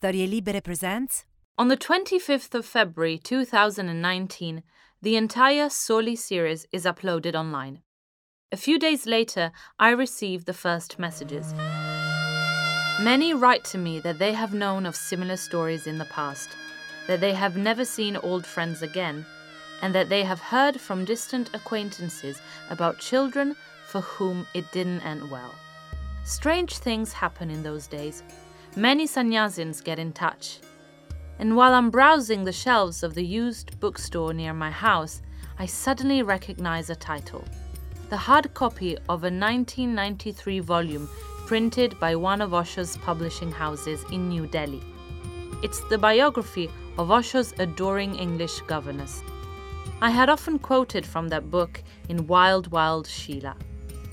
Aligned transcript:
Storie 0.00 0.28
Libere 0.28 0.60
presents 0.60 1.24
On 1.58 1.66
the 1.66 1.76
25th 1.76 2.54
of 2.54 2.64
February 2.64 3.18
2019, 3.18 4.62
the 5.02 5.16
entire 5.16 5.68
Soli 5.68 6.14
series 6.14 6.68
is 6.70 6.84
uploaded 6.84 7.34
online. 7.34 7.82
A 8.52 8.56
few 8.56 8.78
days 8.78 9.06
later, 9.06 9.50
I 9.76 9.90
receive 9.90 10.44
the 10.44 10.52
first 10.52 11.00
messages. 11.00 11.52
Many 13.02 13.34
write 13.34 13.64
to 13.72 13.78
me 13.78 13.98
that 13.98 14.20
they 14.20 14.34
have 14.34 14.54
known 14.54 14.86
of 14.86 14.94
similar 14.94 15.36
stories 15.36 15.88
in 15.88 15.98
the 15.98 16.04
past, 16.04 16.50
that 17.08 17.20
they 17.20 17.32
have 17.32 17.56
never 17.56 17.84
seen 17.84 18.16
old 18.18 18.46
friends 18.46 18.82
again, 18.82 19.26
and 19.82 19.92
that 19.96 20.08
they 20.08 20.22
have 20.22 20.38
heard 20.38 20.80
from 20.80 21.04
distant 21.04 21.50
acquaintances 21.54 22.40
about 22.70 23.00
children 23.00 23.56
for 23.88 24.02
whom 24.02 24.46
it 24.54 24.70
didn't 24.70 25.00
end 25.00 25.28
well. 25.28 25.56
Strange 26.22 26.78
things 26.78 27.12
happen 27.12 27.50
in 27.50 27.64
those 27.64 27.88
days. 27.88 28.22
Many 28.78 29.08
sannyasins 29.08 29.82
get 29.82 29.98
in 29.98 30.12
touch. 30.12 30.60
And 31.40 31.56
while 31.56 31.74
I'm 31.74 31.90
browsing 31.90 32.44
the 32.44 32.52
shelves 32.52 33.02
of 33.02 33.14
the 33.14 33.26
used 33.26 33.80
bookstore 33.80 34.32
near 34.32 34.54
my 34.54 34.70
house, 34.70 35.20
I 35.58 35.66
suddenly 35.66 36.22
recognize 36.22 36.88
a 36.88 36.94
title 36.94 37.44
the 38.08 38.16
hard 38.16 38.54
copy 38.54 38.96
of 39.08 39.24
a 39.24 39.34
1993 39.34 40.60
volume 40.60 41.10
printed 41.44 41.98
by 41.98 42.14
one 42.14 42.40
of 42.40 42.54
Osho's 42.54 42.96
publishing 42.98 43.50
houses 43.50 44.04
in 44.12 44.28
New 44.28 44.46
Delhi. 44.46 44.84
It's 45.64 45.80
the 45.88 45.98
biography 45.98 46.70
of 46.98 47.10
Osho's 47.10 47.54
adoring 47.58 48.14
English 48.14 48.60
governess. 48.68 49.24
I 50.00 50.10
had 50.10 50.28
often 50.28 50.60
quoted 50.60 51.04
from 51.04 51.26
that 51.30 51.50
book 51.50 51.82
in 52.08 52.28
Wild 52.28 52.70
Wild 52.70 53.08
Sheila. 53.08 53.56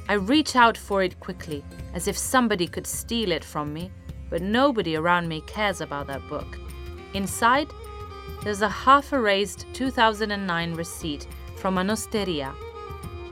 I 0.10 0.14
reach 0.14 0.56
out 0.56 0.76
for 0.76 1.04
it 1.04 1.20
quickly, 1.20 1.64
as 1.94 2.08
if 2.08 2.18
somebody 2.18 2.66
could 2.66 2.88
steal 2.88 3.32
it 3.32 3.46
from 3.46 3.72
me, 3.72 3.92
but 4.36 4.42
nobody 4.42 4.98
around 4.98 5.30
me 5.30 5.40
cares 5.48 5.80
about 5.80 6.08
that 6.08 6.28
book. 6.28 6.60
Inside, 7.14 7.72
there's 8.44 8.62
a 8.62 8.68
half 8.68 9.14
erased 9.14 9.66
2009 9.72 10.74
receipt 10.74 11.26
from 11.56 11.78
an 11.78 11.90
osteria, 11.90 12.54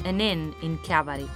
an 0.06 0.22
inn 0.22 0.56
in 0.62 0.78
Chiavari. 0.78 1.30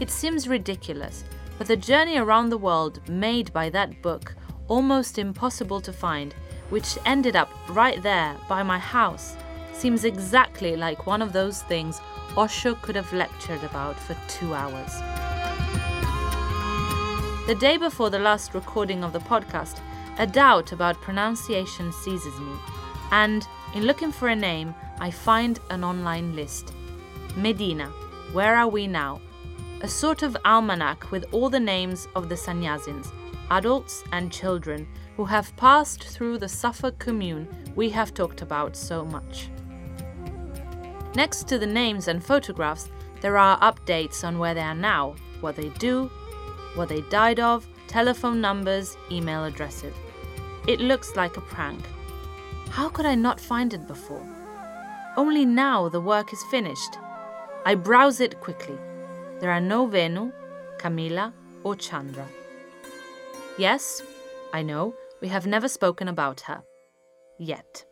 It 0.00 0.10
seems 0.10 0.48
ridiculous, 0.48 1.24
but 1.58 1.66
the 1.66 1.76
journey 1.76 2.16
around 2.16 2.48
the 2.48 2.56
world 2.56 3.06
made 3.10 3.52
by 3.52 3.68
that 3.68 4.00
book, 4.00 4.34
almost 4.68 5.18
impossible 5.18 5.82
to 5.82 5.92
find, 5.92 6.34
which 6.70 6.96
ended 7.04 7.36
up 7.36 7.50
right 7.68 8.02
there 8.02 8.34
by 8.48 8.62
my 8.62 8.78
house, 8.78 9.36
seems 9.74 10.06
exactly 10.06 10.76
like 10.76 11.06
one 11.06 11.20
of 11.20 11.34
those 11.34 11.60
things 11.60 12.00
Osho 12.38 12.74
could 12.76 12.96
have 12.96 13.12
lectured 13.12 13.62
about 13.64 14.00
for 14.00 14.16
two 14.28 14.54
hours. 14.54 15.13
The 17.46 17.54
day 17.54 17.76
before 17.76 18.08
the 18.08 18.18
last 18.18 18.54
recording 18.54 19.04
of 19.04 19.12
the 19.12 19.18
podcast, 19.18 19.78
a 20.18 20.26
doubt 20.26 20.72
about 20.72 21.02
pronunciation 21.02 21.92
seizes 21.92 22.40
me, 22.40 22.52
and 23.10 23.46
in 23.74 23.84
looking 23.84 24.10
for 24.12 24.28
a 24.28 24.36
name, 24.36 24.74
I 24.98 25.10
find 25.10 25.60
an 25.68 25.84
online 25.84 26.34
list. 26.34 26.72
Medina, 27.36 27.88
Where 28.32 28.56
Are 28.56 28.68
We 28.68 28.86
Now? 28.86 29.20
A 29.82 29.88
sort 29.88 30.22
of 30.22 30.38
almanac 30.46 31.10
with 31.10 31.26
all 31.32 31.50
the 31.50 31.60
names 31.60 32.08
of 32.16 32.30
the 32.30 32.34
sannyasins, 32.34 33.12
adults 33.50 34.04
and 34.10 34.32
children, 34.32 34.88
who 35.18 35.26
have 35.26 35.54
passed 35.56 36.02
through 36.02 36.38
the 36.38 36.48
Suffolk 36.48 36.98
commune 36.98 37.46
we 37.76 37.90
have 37.90 38.14
talked 38.14 38.40
about 38.40 38.74
so 38.74 39.04
much. 39.04 39.50
Next 41.14 41.46
to 41.48 41.58
the 41.58 41.66
names 41.66 42.08
and 42.08 42.24
photographs, 42.24 42.88
there 43.20 43.36
are 43.36 43.60
updates 43.60 44.24
on 44.24 44.38
where 44.38 44.54
they 44.54 44.62
are 44.62 44.74
now, 44.74 45.14
what 45.42 45.56
they 45.56 45.68
do, 45.68 46.10
what 46.74 46.88
they 46.88 47.02
died 47.02 47.40
of, 47.40 47.66
telephone 47.86 48.40
numbers, 48.40 48.96
email 49.10 49.44
addresses. 49.44 49.94
It 50.66 50.80
looks 50.80 51.14
like 51.16 51.36
a 51.36 51.40
prank. 51.42 51.80
How 52.70 52.88
could 52.88 53.06
I 53.06 53.14
not 53.14 53.40
find 53.40 53.72
it 53.74 53.86
before? 53.86 54.26
Only 55.16 55.44
now 55.44 55.88
the 55.88 56.00
work 56.00 56.32
is 56.32 56.42
finished. 56.50 56.98
I 57.64 57.74
browse 57.74 58.20
it 58.20 58.40
quickly. 58.40 58.76
There 59.40 59.50
are 59.50 59.60
no 59.60 59.86
Venu, 59.86 60.32
Camilla, 60.78 61.32
or 61.62 61.76
Chandra. 61.76 62.26
Yes, 63.58 64.02
I 64.52 64.62
know, 64.62 64.94
we 65.20 65.28
have 65.28 65.46
never 65.46 65.68
spoken 65.68 66.08
about 66.08 66.42
her. 66.42 66.62
Yet. 67.38 67.84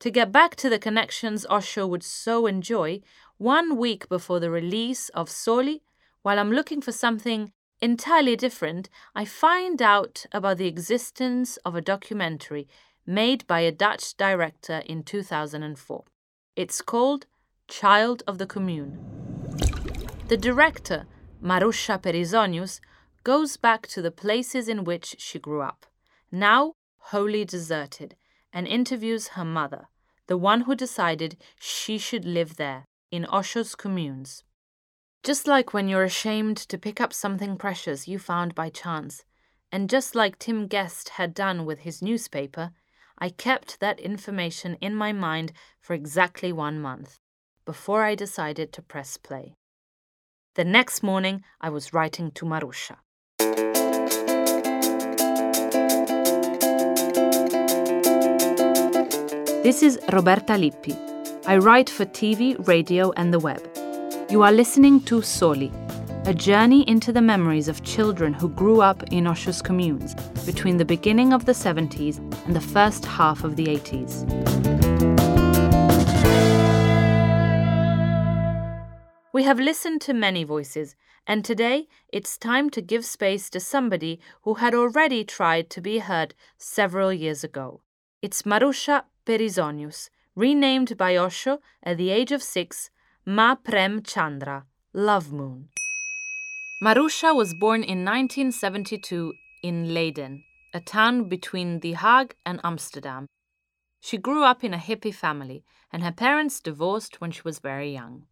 To 0.00 0.10
get 0.10 0.32
back 0.32 0.56
to 0.56 0.70
the 0.70 0.78
connections 0.78 1.44
Osho 1.50 1.86
would 1.86 2.02
so 2.02 2.46
enjoy, 2.46 3.00
one 3.36 3.76
week 3.76 4.08
before 4.08 4.40
the 4.40 4.50
release 4.50 5.10
of 5.10 5.28
Soli, 5.28 5.82
while 6.22 6.38
I'm 6.38 6.52
looking 6.52 6.80
for 6.80 6.92
something 6.92 7.52
entirely 7.82 8.36
different, 8.36 8.88
I 9.14 9.24
find 9.24 9.80
out 9.80 10.26
about 10.32 10.58
the 10.58 10.66
existence 10.66 11.56
of 11.58 11.74
a 11.74 11.80
documentary 11.80 12.68
made 13.06 13.46
by 13.46 13.60
a 13.60 13.72
Dutch 13.72 14.16
director 14.16 14.82
in 14.86 15.02
2004. 15.02 16.04
It's 16.56 16.82
called 16.82 17.26
Child 17.68 18.22
of 18.26 18.38
the 18.38 18.46
Commune. 18.46 18.98
The 20.28 20.36
director, 20.36 21.06
Maroesja 21.42 22.00
Perizonius, 22.00 22.80
goes 23.24 23.56
back 23.56 23.86
to 23.88 24.02
the 24.02 24.10
places 24.10 24.68
in 24.68 24.84
which 24.84 25.16
she 25.18 25.38
grew 25.38 25.62
up, 25.62 25.86
now 26.30 26.74
wholly 27.10 27.44
deserted, 27.44 28.14
and 28.52 28.66
interviews 28.66 29.28
her 29.28 29.44
mother, 29.44 29.88
the 30.26 30.36
one 30.36 30.62
who 30.62 30.74
decided 30.74 31.36
she 31.58 31.98
should 31.98 32.24
live 32.24 32.56
there, 32.56 32.84
in 33.10 33.24
Osho's 33.24 33.74
communes. 33.74 34.44
Just 35.22 35.46
like 35.46 35.74
when 35.74 35.86
you're 35.86 36.02
ashamed 36.04 36.56
to 36.56 36.78
pick 36.78 36.98
up 36.98 37.12
something 37.12 37.58
precious 37.58 38.08
you 38.08 38.18
found 38.18 38.54
by 38.54 38.70
chance, 38.70 39.22
and 39.70 39.90
just 39.90 40.14
like 40.14 40.38
Tim 40.38 40.66
Guest 40.66 41.10
had 41.10 41.34
done 41.34 41.66
with 41.66 41.80
his 41.80 42.00
newspaper, 42.00 42.70
I 43.18 43.28
kept 43.28 43.80
that 43.80 44.00
information 44.00 44.78
in 44.80 44.94
my 44.94 45.12
mind 45.12 45.52
for 45.78 45.92
exactly 45.92 46.54
one 46.54 46.80
month, 46.80 47.18
before 47.66 48.02
I 48.02 48.14
decided 48.14 48.72
to 48.72 48.80
press 48.80 49.18
play. 49.18 49.56
The 50.54 50.64
next 50.64 51.02
morning, 51.02 51.44
I 51.60 51.68
was 51.68 51.92
writing 51.92 52.30
to 52.32 52.46
Maroesja. 52.46 52.96
This 59.62 59.82
is 59.82 59.98
Roberta 60.10 60.54
Lippi. 60.54 60.96
I 61.46 61.58
write 61.58 61.90
for 61.90 62.06
TV, 62.06 62.56
radio, 62.66 63.12
and 63.18 63.34
the 63.34 63.38
web. 63.38 63.79
You 64.30 64.42
are 64.44 64.52
listening 64.52 65.00
to 65.06 65.22
Soli, 65.22 65.72
a 66.24 66.32
journey 66.32 66.88
into 66.88 67.12
the 67.12 67.20
memories 67.20 67.66
of 67.66 67.82
children 67.82 68.32
who 68.32 68.48
grew 68.48 68.80
up 68.80 69.02
in 69.12 69.26
Osho's 69.26 69.60
communes 69.60 70.14
between 70.46 70.76
the 70.76 70.84
beginning 70.84 71.32
of 71.32 71.46
the 71.46 71.52
70s 71.52 72.18
and 72.46 72.54
the 72.54 72.60
first 72.60 73.04
half 73.04 73.42
of 73.42 73.56
the 73.56 73.64
80s. 73.64 74.22
We 79.32 79.42
have 79.42 79.58
listened 79.58 80.00
to 80.02 80.14
many 80.14 80.44
voices, 80.44 80.94
and 81.26 81.44
today 81.44 81.88
it's 82.12 82.38
time 82.38 82.70
to 82.70 82.80
give 82.80 83.04
space 83.04 83.50
to 83.50 83.58
somebody 83.58 84.20
who 84.42 84.54
had 84.54 84.76
already 84.76 85.24
tried 85.24 85.70
to 85.70 85.80
be 85.80 85.98
heard 85.98 86.34
several 86.56 87.12
years 87.12 87.42
ago. 87.42 87.80
It's 88.22 88.42
Maroesja 88.42 89.02
Perizonius, 89.26 90.08
renamed 90.36 90.96
by 90.96 91.16
Osho 91.16 91.58
at 91.82 91.96
the 91.96 92.10
age 92.10 92.30
of 92.30 92.44
six 92.44 92.90
Ma 93.26 93.54
Prem 93.54 94.02
Chandra, 94.02 94.66
Love 94.92 95.32
Moon. 95.32 95.68
Maroesja 96.82 97.34
was 97.34 97.54
born 97.54 97.82
in 97.82 98.04
1972 98.04 99.34
in 99.62 99.92
Leiden, 99.92 100.42
a 100.72 100.80
town 100.80 101.28
between 101.28 101.80
The 101.80 101.94
Hague 101.94 102.34
and 102.46 102.60
Amsterdam. 102.64 103.26
She 104.00 104.16
grew 104.16 104.42
up 104.42 104.64
in 104.64 104.72
a 104.72 104.78
hippie 104.78 105.14
family, 105.14 105.64
and 105.92 106.02
her 106.02 106.12
parents 106.12 106.60
divorced 106.60 107.20
when 107.20 107.30
she 107.30 107.42
was 107.44 107.58
very 107.58 107.92
young. 107.92 108.26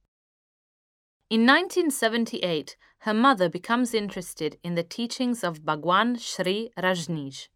In 1.29 1.47
1978, 1.47 2.77
her 3.01 3.15
mother 3.15 3.49
becomes 3.49 3.93
interested 3.93 4.59
in 4.65 4.75
the 4.75 4.83
teachings 4.83 5.45
of 5.45 5.65
Bhagwan 5.65 6.17
Shree 6.17 6.71
Rajneesh 6.79 7.49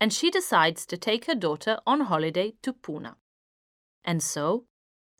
and 0.00 0.12
she 0.12 0.30
decides 0.30 0.86
to 0.86 0.96
take 0.96 1.26
her 1.26 1.34
daughter 1.34 1.78
on 1.86 2.02
holiday 2.02 2.54
to 2.62 2.72
Pune. 2.72 3.14
And 4.04 4.22
so, 4.22 4.64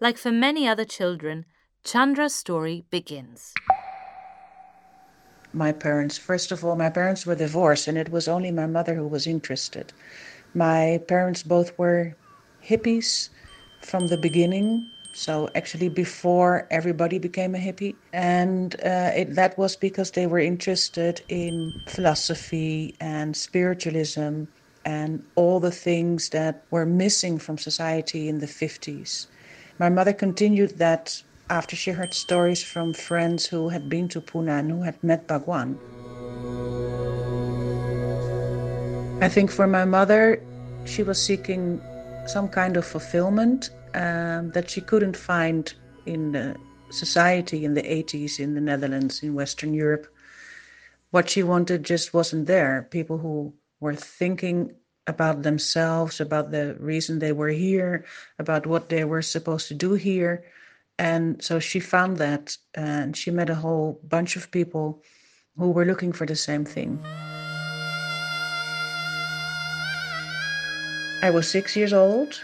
like 0.01 0.17
for 0.17 0.31
many 0.31 0.69
other 0.69 0.85
children, 0.85 1.45
Chandra's 1.89 2.35
story 2.35 2.85
begins. 2.91 3.55
My 5.55 5.73
parents, 5.73 6.19
first 6.19 6.53
of 6.53 6.63
all, 6.63 6.77
my 6.77 6.91
parents 6.91 7.25
were 7.25 7.35
divorced, 7.35 7.89
and 7.89 7.97
it 7.97 8.11
was 8.11 8.29
only 8.29 8.51
my 8.51 8.67
mother 8.67 8.95
who 8.95 9.07
was 9.07 9.27
interested. 9.27 9.95
My 10.53 11.01
parents 11.09 11.43
both 11.43 11.79
were 11.79 12.15
hippies 12.63 13.31
from 13.81 14.09
the 14.09 14.19
beginning, 14.19 14.87
so 15.15 15.49
actually 15.55 15.89
before 15.89 16.67
everybody 16.71 17.19
became 17.19 17.55
a 17.55 17.59
hippie, 17.59 17.95
and 18.13 18.75
uh, 18.85 19.13
it, 19.17 19.35
that 19.37 19.57
was 19.57 19.75
because 19.75 20.11
they 20.11 20.27
were 20.27 20.41
interested 20.41 21.23
in 21.31 21.73
philosophy 21.87 22.95
and 23.01 23.35
spiritualism 23.35 24.45
and 24.85 25.23
all 25.37 25.59
the 25.59 25.71
things 25.71 26.29
that 26.29 26.65
were 26.71 26.85
missing 26.85 27.39
from 27.39 27.57
society 27.57 28.29
in 28.29 28.41
the 28.41 28.47
50s. 28.47 29.27
My 29.79 29.89
mother 29.89 30.13
continued 30.13 30.77
that 30.77 31.23
after 31.51 31.77
she 31.77 31.91
heard 31.91 32.15
stories 32.15 32.63
from 32.63 32.93
friends 32.93 33.47
who 33.47 33.69
had 33.69 33.89
been 33.89 34.09
to 34.09 34.21
Pune 34.21 34.49
and 34.49 34.71
who 34.71 34.83
had 34.83 35.03
met 35.03 35.27
Bhagwan. 35.27 35.79
I 39.21 39.29
think 39.29 39.51
for 39.51 39.67
my 39.67 39.85
mother, 39.85 40.43
she 40.85 41.03
was 41.03 41.21
seeking 41.21 41.81
some 42.27 42.49
kind 42.49 42.77
of 42.77 42.85
fulfillment 42.85 43.71
um, 43.95 44.51
that 44.53 44.71
she 44.71 44.81
couldn't 44.81 45.17
find 45.17 45.73
in 46.07 46.57
society 46.91 47.65
in 47.65 47.75
the 47.75 47.83
80s 47.83 48.39
in 48.39 48.55
the 48.55 48.61
Netherlands, 48.61 49.23
in 49.23 49.35
Western 49.35 49.75
Europe. 49.75 50.07
What 51.11 51.31
she 51.31 51.43
wanted 51.43 51.85
just 51.85 52.15
wasn't 52.15 52.47
there. 52.47 52.87
People 52.91 53.19
who 53.19 53.55
were 53.81 53.95
thinking 53.95 54.75
about 55.07 55.43
themselves, 55.43 56.21
about 56.21 56.51
the 56.51 56.77
reason 56.79 57.19
they 57.19 57.33
were 57.33 57.49
here, 57.49 58.05
about 58.39 58.67
what 58.67 58.89
they 58.89 59.05
were 59.05 59.23
supposed 59.23 59.69
to 59.69 59.75
do 59.75 59.95
here. 59.95 60.45
And 60.99 61.43
so 61.43 61.59
she 61.61 61.81
found 61.81 62.17
that 62.17 62.57
and 62.75 63.17
she 63.17 63.31
met 63.31 63.51
a 63.51 63.55
whole 63.55 64.01
bunch 64.09 64.37
of 64.37 64.51
people 64.51 65.03
who 65.57 65.71
were 65.71 65.85
looking 65.85 66.13
for 66.13 66.27
the 66.27 66.37
same 66.37 66.65
thing. 66.65 66.99
I 71.23 71.31
was 71.31 71.49
six 71.49 71.77
years 71.77 71.93
old. 71.93 72.41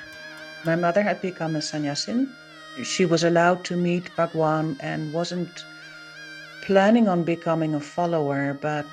My 0.64 0.76
mother 0.76 1.02
had 1.02 1.20
become 1.20 1.54
a 1.56 1.62
sannyasin. 1.62 2.28
She 2.82 3.04
was 3.04 3.22
allowed 3.22 3.64
to 3.66 3.76
meet 3.76 4.10
Bhagwan 4.16 4.76
and 4.80 5.12
wasn't 5.12 5.64
planning 6.62 7.06
on 7.06 7.22
becoming 7.22 7.74
a 7.74 7.80
follower, 7.80 8.58
but 8.60 8.86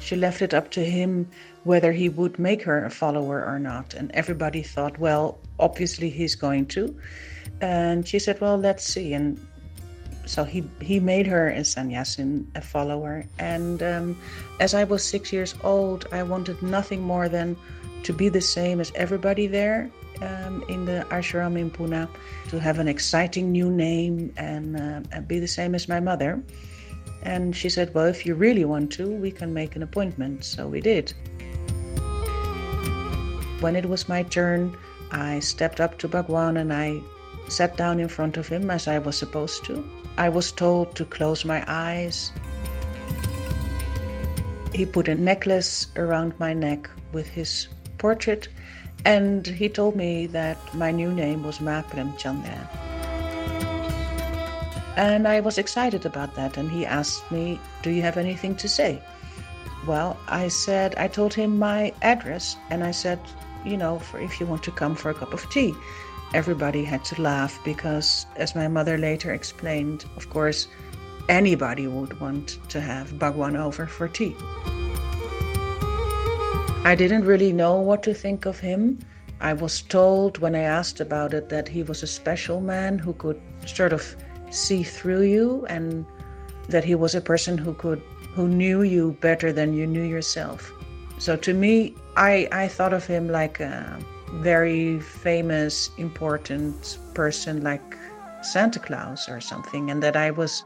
she 0.00 0.16
left 0.16 0.40
it 0.40 0.54
up 0.54 0.70
to 0.70 0.84
him 0.84 1.28
whether 1.64 1.92
he 1.92 2.08
would 2.08 2.38
make 2.38 2.62
her 2.62 2.84
a 2.84 2.90
follower 2.90 3.44
or 3.44 3.58
not. 3.58 3.94
And 3.94 4.10
everybody 4.12 4.62
thought, 4.62 4.98
well, 4.98 5.38
obviously 5.58 6.08
he's 6.08 6.34
going 6.34 6.66
to. 6.66 6.96
And 7.62 8.06
she 8.06 8.18
said, 8.18 8.40
well, 8.40 8.58
let's 8.58 8.84
see. 8.84 9.14
And 9.14 9.40
so 10.26 10.42
he, 10.44 10.68
he 10.80 10.98
made 10.98 11.26
her 11.28 11.48
a 11.48 11.64
sannyasin, 11.64 12.50
a 12.56 12.60
follower. 12.60 13.24
And 13.38 13.82
um, 13.82 14.18
as 14.60 14.74
I 14.74 14.82
was 14.84 15.04
six 15.04 15.32
years 15.32 15.54
old, 15.62 16.06
I 16.12 16.24
wanted 16.24 16.60
nothing 16.60 17.00
more 17.00 17.28
than 17.28 17.56
to 18.02 18.12
be 18.12 18.28
the 18.28 18.40
same 18.40 18.80
as 18.80 18.92
everybody 18.96 19.46
there 19.46 19.88
um, 20.20 20.64
in 20.68 20.84
the 20.84 21.06
ashram 21.10 21.56
in 21.56 21.70
Pune, 21.70 22.08
to 22.48 22.60
have 22.60 22.80
an 22.80 22.88
exciting 22.88 23.52
new 23.52 23.70
name 23.70 24.32
and, 24.36 24.76
uh, 24.76 25.00
and 25.12 25.28
be 25.28 25.38
the 25.38 25.48
same 25.48 25.74
as 25.76 25.88
my 25.88 26.00
mother. 26.00 26.42
And 27.22 27.54
she 27.54 27.68
said, 27.68 27.94
Well, 27.94 28.06
if 28.06 28.26
you 28.26 28.34
really 28.34 28.64
want 28.64 28.90
to, 28.94 29.08
we 29.08 29.30
can 29.30 29.54
make 29.54 29.76
an 29.76 29.84
appointment. 29.84 30.44
So 30.44 30.66
we 30.66 30.80
did. 30.80 31.12
When 33.60 33.76
it 33.76 33.86
was 33.86 34.08
my 34.08 34.24
turn, 34.24 34.76
I 35.12 35.38
stepped 35.38 35.80
up 35.80 35.98
to 35.98 36.08
Bhagwan 36.08 36.56
and 36.56 36.72
I 36.72 37.00
sat 37.52 37.76
down 37.76 38.00
in 38.00 38.08
front 38.08 38.36
of 38.36 38.48
him 38.48 38.70
as 38.70 38.88
I 38.88 38.98
was 38.98 39.16
supposed 39.16 39.64
to. 39.66 39.84
I 40.16 40.28
was 40.28 40.52
told 40.52 40.94
to 40.96 41.04
close 41.04 41.44
my 41.44 41.64
eyes. 41.66 42.32
He 44.74 44.86
put 44.86 45.08
a 45.08 45.14
necklace 45.14 45.88
around 45.96 46.32
my 46.38 46.54
neck 46.54 46.88
with 47.12 47.28
his 47.28 47.68
portrait, 47.98 48.48
and 49.04 49.46
he 49.46 49.68
told 49.68 49.96
me 49.96 50.26
that 50.28 50.58
my 50.74 50.90
new 50.90 51.12
name 51.12 51.42
was 51.42 51.60
Ma 51.60 51.82
Premchandra. 51.82 52.68
And 54.96 55.26
I 55.26 55.40
was 55.40 55.58
excited 55.58 56.04
about 56.04 56.34
that, 56.36 56.56
and 56.56 56.70
he 56.70 56.84
asked 56.84 57.30
me, 57.30 57.58
Do 57.82 57.90
you 57.90 58.02
have 58.02 58.16
anything 58.16 58.54
to 58.56 58.68
say? 58.68 59.02
Well, 59.86 60.18
I 60.28 60.48
said, 60.48 60.94
I 60.96 61.08
told 61.08 61.34
him 61.34 61.58
my 61.58 61.92
address, 62.02 62.56
and 62.70 62.84
I 62.84 62.90
said, 62.92 63.18
You 63.64 63.76
know, 63.76 63.98
for 63.98 64.20
if 64.20 64.38
you 64.38 64.46
want 64.46 64.62
to 64.64 64.70
come 64.70 64.94
for 64.94 65.10
a 65.10 65.14
cup 65.14 65.32
of 65.32 65.48
tea. 65.50 65.74
Everybody 66.34 66.82
had 66.82 67.04
to 67.06 67.20
laugh 67.20 67.58
because, 67.62 68.24
as 68.36 68.54
my 68.54 68.66
mother 68.66 68.96
later 68.96 69.32
explained, 69.32 70.06
of 70.16 70.30
course, 70.30 70.66
anybody 71.28 71.86
would 71.86 72.18
want 72.20 72.58
to 72.70 72.80
have 72.80 73.18
Bhagwan 73.18 73.54
over 73.56 73.86
for 73.86 74.08
tea. 74.08 74.34
I 76.84 76.94
didn't 76.96 77.26
really 77.26 77.52
know 77.52 77.76
what 77.76 78.02
to 78.04 78.14
think 78.14 78.46
of 78.46 78.58
him. 78.58 78.98
I 79.40 79.52
was 79.52 79.82
told 79.82 80.38
when 80.38 80.54
I 80.54 80.62
asked 80.62 81.00
about 81.00 81.34
it 81.34 81.50
that 81.50 81.68
he 81.68 81.82
was 81.82 82.02
a 82.02 82.06
special 82.06 82.60
man 82.60 82.98
who 82.98 83.12
could 83.12 83.40
sort 83.66 83.92
of 83.92 84.16
see 84.50 84.82
through 84.82 85.22
you 85.22 85.66
and 85.68 86.06
that 86.68 86.84
he 86.84 86.94
was 86.94 87.14
a 87.14 87.20
person 87.20 87.58
who 87.58 87.74
could 87.74 88.00
who 88.34 88.48
knew 88.48 88.82
you 88.82 89.18
better 89.20 89.52
than 89.52 89.74
you 89.74 89.86
knew 89.86 90.02
yourself. 90.02 90.72
So 91.18 91.36
to 91.36 91.52
me, 91.52 91.94
I, 92.16 92.48
I 92.50 92.68
thought 92.68 92.94
of 92.94 93.06
him 93.06 93.28
like 93.28 93.60
a 93.60 93.98
very 94.40 94.98
famous, 95.00 95.90
important 95.98 96.98
person 97.14 97.62
like 97.62 97.96
Santa 98.42 98.78
Claus 98.80 99.28
or 99.28 99.40
something, 99.40 99.90
and 99.90 100.02
that 100.02 100.16
I 100.16 100.30
was 100.30 100.64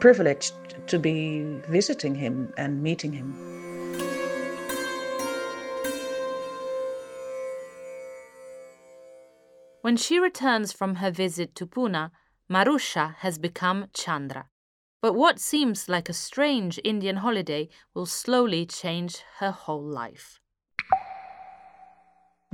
privileged 0.00 0.54
to 0.86 0.98
be 0.98 1.42
visiting 1.68 2.14
him 2.14 2.52
and 2.56 2.82
meeting 2.82 3.12
him. 3.12 3.34
When 9.82 9.96
she 9.98 10.18
returns 10.18 10.72
from 10.72 10.96
her 10.96 11.10
visit 11.10 11.54
to 11.56 11.66
Pune, 11.66 12.10
Maroesja 12.50 13.16
has 13.16 13.36
become 13.36 13.88
Chandra. 13.92 14.48
But 15.02 15.14
what 15.14 15.38
seems 15.38 15.88
like 15.90 16.08
a 16.08 16.14
strange 16.14 16.80
Indian 16.82 17.16
holiday 17.16 17.68
will 17.92 18.06
slowly 18.06 18.64
change 18.64 19.18
her 19.38 19.50
whole 19.50 19.82
life. 19.82 20.40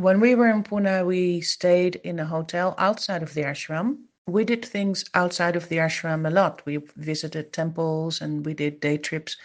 When 0.01 0.19
we 0.19 0.35
were 0.35 0.49
in 0.49 0.63
Pune, 0.63 1.05
we 1.05 1.43
stayed 1.43 1.97
in 1.97 2.19
a 2.21 2.25
hotel 2.25 2.75
outside 2.79 3.23
of 3.23 3.35
the 3.35 3.43
ashram. 3.43 3.99
We 4.27 4.47
did 4.47 4.65
things 4.65 5.05
outside 5.13 5.57
of 5.57 5.69
the 5.69 5.77
ashram 5.77 6.27
a 6.27 6.31
lot. 6.31 6.63
We 6.65 6.79
visited 6.97 7.53
temples 7.53 8.23
and 8.23 8.47
we 8.47 8.55
did 8.55 8.81
day 8.81 8.97
trips. 8.97 9.37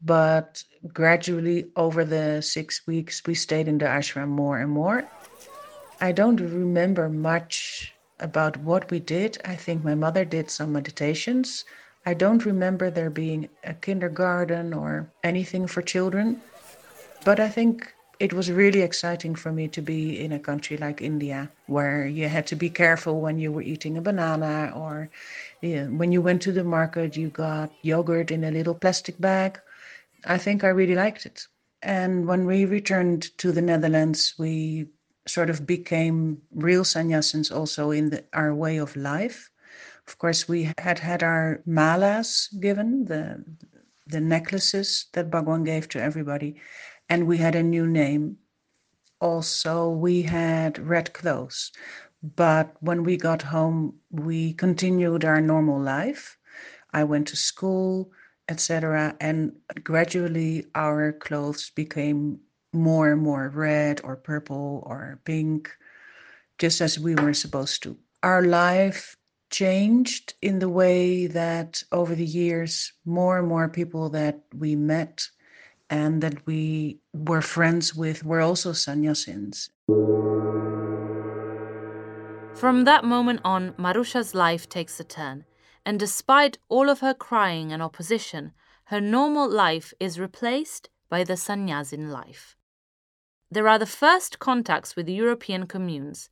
But 0.00 0.64
gradually, 0.94 1.66
over 1.76 2.06
the 2.06 2.40
six 2.40 2.86
weeks, 2.86 3.22
we 3.26 3.34
stayed 3.34 3.68
in 3.68 3.76
the 3.76 3.84
ashram 3.84 4.28
more 4.28 4.58
and 4.58 4.70
more. 4.70 5.04
I 6.00 6.12
don't 6.12 6.40
remember 6.40 7.10
much 7.10 7.92
about 8.18 8.56
what 8.56 8.90
we 8.90 9.00
did. 9.00 9.36
I 9.44 9.56
think 9.56 9.84
my 9.84 9.94
mother 9.94 10.24
did 10.24 10.50
some 10.50 10.72
meditations. 10.72 11.66
I 12.06 12.14
don't 12.14 12.46
remember 12.46 12.88
there 12.88 13.10
being 13.10 13.50
a 13.62 13.74
kindergarten 13.74 14.72
or 14.72 15.12
anything 15.22 15.66
for 15.66 15.82
children. 15.82 16.40
But 17.26 17.40
I 17.40 17.50
think 17.50 17.92
it 18.20 18.32
was 18.32 18.50
really 18.50 18.82
exciting 18.82 19.34
for 19.34 19.52
me 19.52 19.68
to 19.68 19.80
be 19.80 20.18
in 20.18 20.32
a 20.32 20.38
country 20.38 20.76
like 20.76 21.00
India, 21.00 21.50
where 21.66 22.06
you 22.06 22.28
had 22.28 22.46
to 22.48 22.56
be 22.56 22.68
careful 22.68 23.20
when 23.20 23.38
you 23.38 23.52
were 23.52 23.62
eating 23.62 23.96
a 23.96 24.02
banana, 24.02 24.72
or 24.74 25.08
when 25.62 26.10
you 26.10 26.20
went 26.20 26.42
to 26.42 26.52
the 26.52 26.64
market, 26.64 27.16
you 27.16 27.28
got 27.28 27.70
yogurt 27.82 28.30
in 28.30 28.44
a 28.44 28.50
little 28.50 28.74
plastic 28.74 29.20
bag. 29.20 29.60
I 30.24 30.36
think 30.36 30.64
I 30.64 30.68
really 30.68 30.96
liked 30.96 31.26
it. 31.26 31.46
And 31.82 32.26
when 32.26 32.44
we 32.44 32.64
returned 32.64 33.36
to 33.38 33.52
the 33.52 33.62
Netherlands, 33.62 34.34
we 34.36 34.88
sort 35.26 35.48
of 35.48 35.64
became 35.64 36.42
real 36.54 36.82
sannyasins 36.82 37.54
also 37.54 37.92
in 37.92 38.10
the, 38.10 38.24
our 38.32 38.52
way 38.52 38.78
of 38.78 38.96
life. 38.96 39.48
Of 40.08 40.18
course, 40.18 40.48
we 40.48 40.72
had 40.78 40.98
had 40.98 41.22
our 41.22 41.60
malas 41.68 42.48
given, 42.58 43.04
the, 43.04 43.44
the 44.08 44.20
necklaces 44.20 45.06
that 45.12 45.30
Bhagwan 45.30 45.62
gave 45.62 45.88
to 45.90 46.02
everybody, 46.02 46.56
and 47.08 47.26
we 47.26 47.38
had 47.38 47.54
a 47.54 47.62
new 47.62 47.86
name. 47.86 48.38
Also, 49.20 49.90
we 49.90 50.22
had 50.22 50.78
red 50.78 51.12
clothes. 51.12 51.72
But 52.22 52.74
when 52.80 53.04
we 53.04 53.16
got 53.16 53.42
home, 53.42 53.94
we 54.10 54.52
continued 54.54 55.24
our 55.24 55.40
normal 55.40 55.80
life. 55.80 56.36
I 56.92 57.04
went 57.04 57.28
to 57.28 57.36
school, 57.36 58.10
etc. 58.48 59.16
And 59.20 59.52
gradually, 59.84 60.66
our 60.74 61.12
clothes 61.12 61.70
became 61.70 62.40
more 62.72 63.12
and 63.12 63.22
more 63.22 63.48
red 63.48 64.00
or 64.04 64.16
purple 64.16 64.82
or 64.86 65.20
pink, 65.24 65.70
just 66.58 66.80
as 66.80 66.98
we 66.98 67.14
were 67.14 67.34
supposed 67.34 67.82
to. 67.84 67.96
Our 68.22 68.42
life 68.42 69.16
changed 69.50 70.34
in 70.42 70.58
the 70.58 70.68
way 70.68 71.26
that 71.28 71.82
over 71.92 72.14
the 72.14 72.24
years, 72.24 72.92
more 73.04 73.38
and 73.38 73.48
more 73.48 73.68
people 73.68 74.10
that 74.10 74.42
we 74.52 74.76
met 74.76 75.28
and 75.90 76.22
that 76.22 76.46
we 76.46 76.98
were 77.12 77.42
friends 77.42 77.94
with 77.94 78.24
were 78.24 78.40
also 78.40 78.72
sannyasins. 78.72 79.70
From 82.54 82.84
that 82.84 83.04
moment 83.04 83.40
on, 83.44 83.72
Maroesja's 83.78 84.34
life 84.34 84.68
takes 84.68 84.98
a 84.98 85.04
turn, 85.04 85.44
and 85.86 85.98
despite 85.98 86.58
all 86.68 86.88
of 86.90 87.00
her 87.00 87.14
crying 87.14 87.72
and 87.72 87.82
opposition, 87.82 88.52
her 88.86 89.00
normal 89.00 89.48
life 89.48 89.94
is 90.00 90.18
replaced 90.18 90.88
by 91.08 91.24
the 91.24 91.36
sannyasin 91.36 92.10
life. 92.10 92.56
There 93.50 93.68
are 93.68 93.78
the 93.78 93.86
first 93.86 94.38
contacts 94.38 94.96
with 94.96 95.08
European 95.08 95.66
communes, 95.66 96.28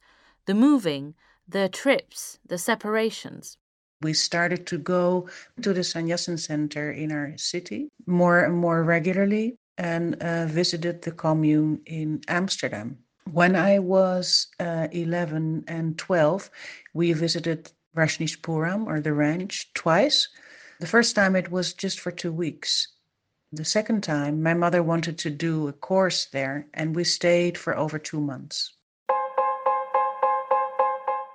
the 0.46 0.54
moving, 0.54 1.14
the 1.48 1.68
trips, 1.68 2.38
the 2.44 2.58
separations. 2.58 3.56
We 4.02 4.12
started 4.12 4.66
to 4.68 4.78
go 4.78 5.28
to 5.62 5.72
the 5.72 5.84
Sannyasin 5.84 6.38
Center 6.38 6.90
in 6.90 7.12
our 7.12 7.32
city 7.36 7.88
more 8.06 8.44
and 8.44 8.54
more 8.54 8.82
regularly 8.84 9.56
and 9.78 10.14
uh, 10.22 10.46
visited 10.46 11.02
the 11.02 11.12
commune 11.12 11.80
in 11.86 12.20
Amsterdam. 12.28 12.98
When 13.32 13.56
I 13.56 13.78
was 13.78 14.48
uh, 14.60 14.88
11 14.92 15.64
and 15.66 15.98
12, 15.98 16.50
we 16.94 17.12
visited 17.12 17.72
Rajneeshpuram 17.96 18.86
or 18.86 19.00
the 19.00 19.12
ranch 19.12 19.72
twice. 19.74 20.28
The 20.80 20.86
first 20.86 21.16
time 21.16 21.34
it 21.34 21.50
was 21.50 21.72
just 21.72 21.98
for 22.00 22.10
two 22.10 22.32
weeks 22.32 22.88
The 23.52 23.64
second 23.64 24.02
time, 24.02 24.42
my 24.42 24.54
mother 24.54 24.82
wanted 24.82 25.18
to 25.18 25.30
do 25.30 25.68
a 25.68 25.72
course 25.72 26.26
there, 26.26 26.66
and 26.74 26.96
we 26.96 27.04
stayed 27.04 27.56
for 27.56 27.76
over 27.76 27.98
two 27.98 28.20
months. 28.20 28.74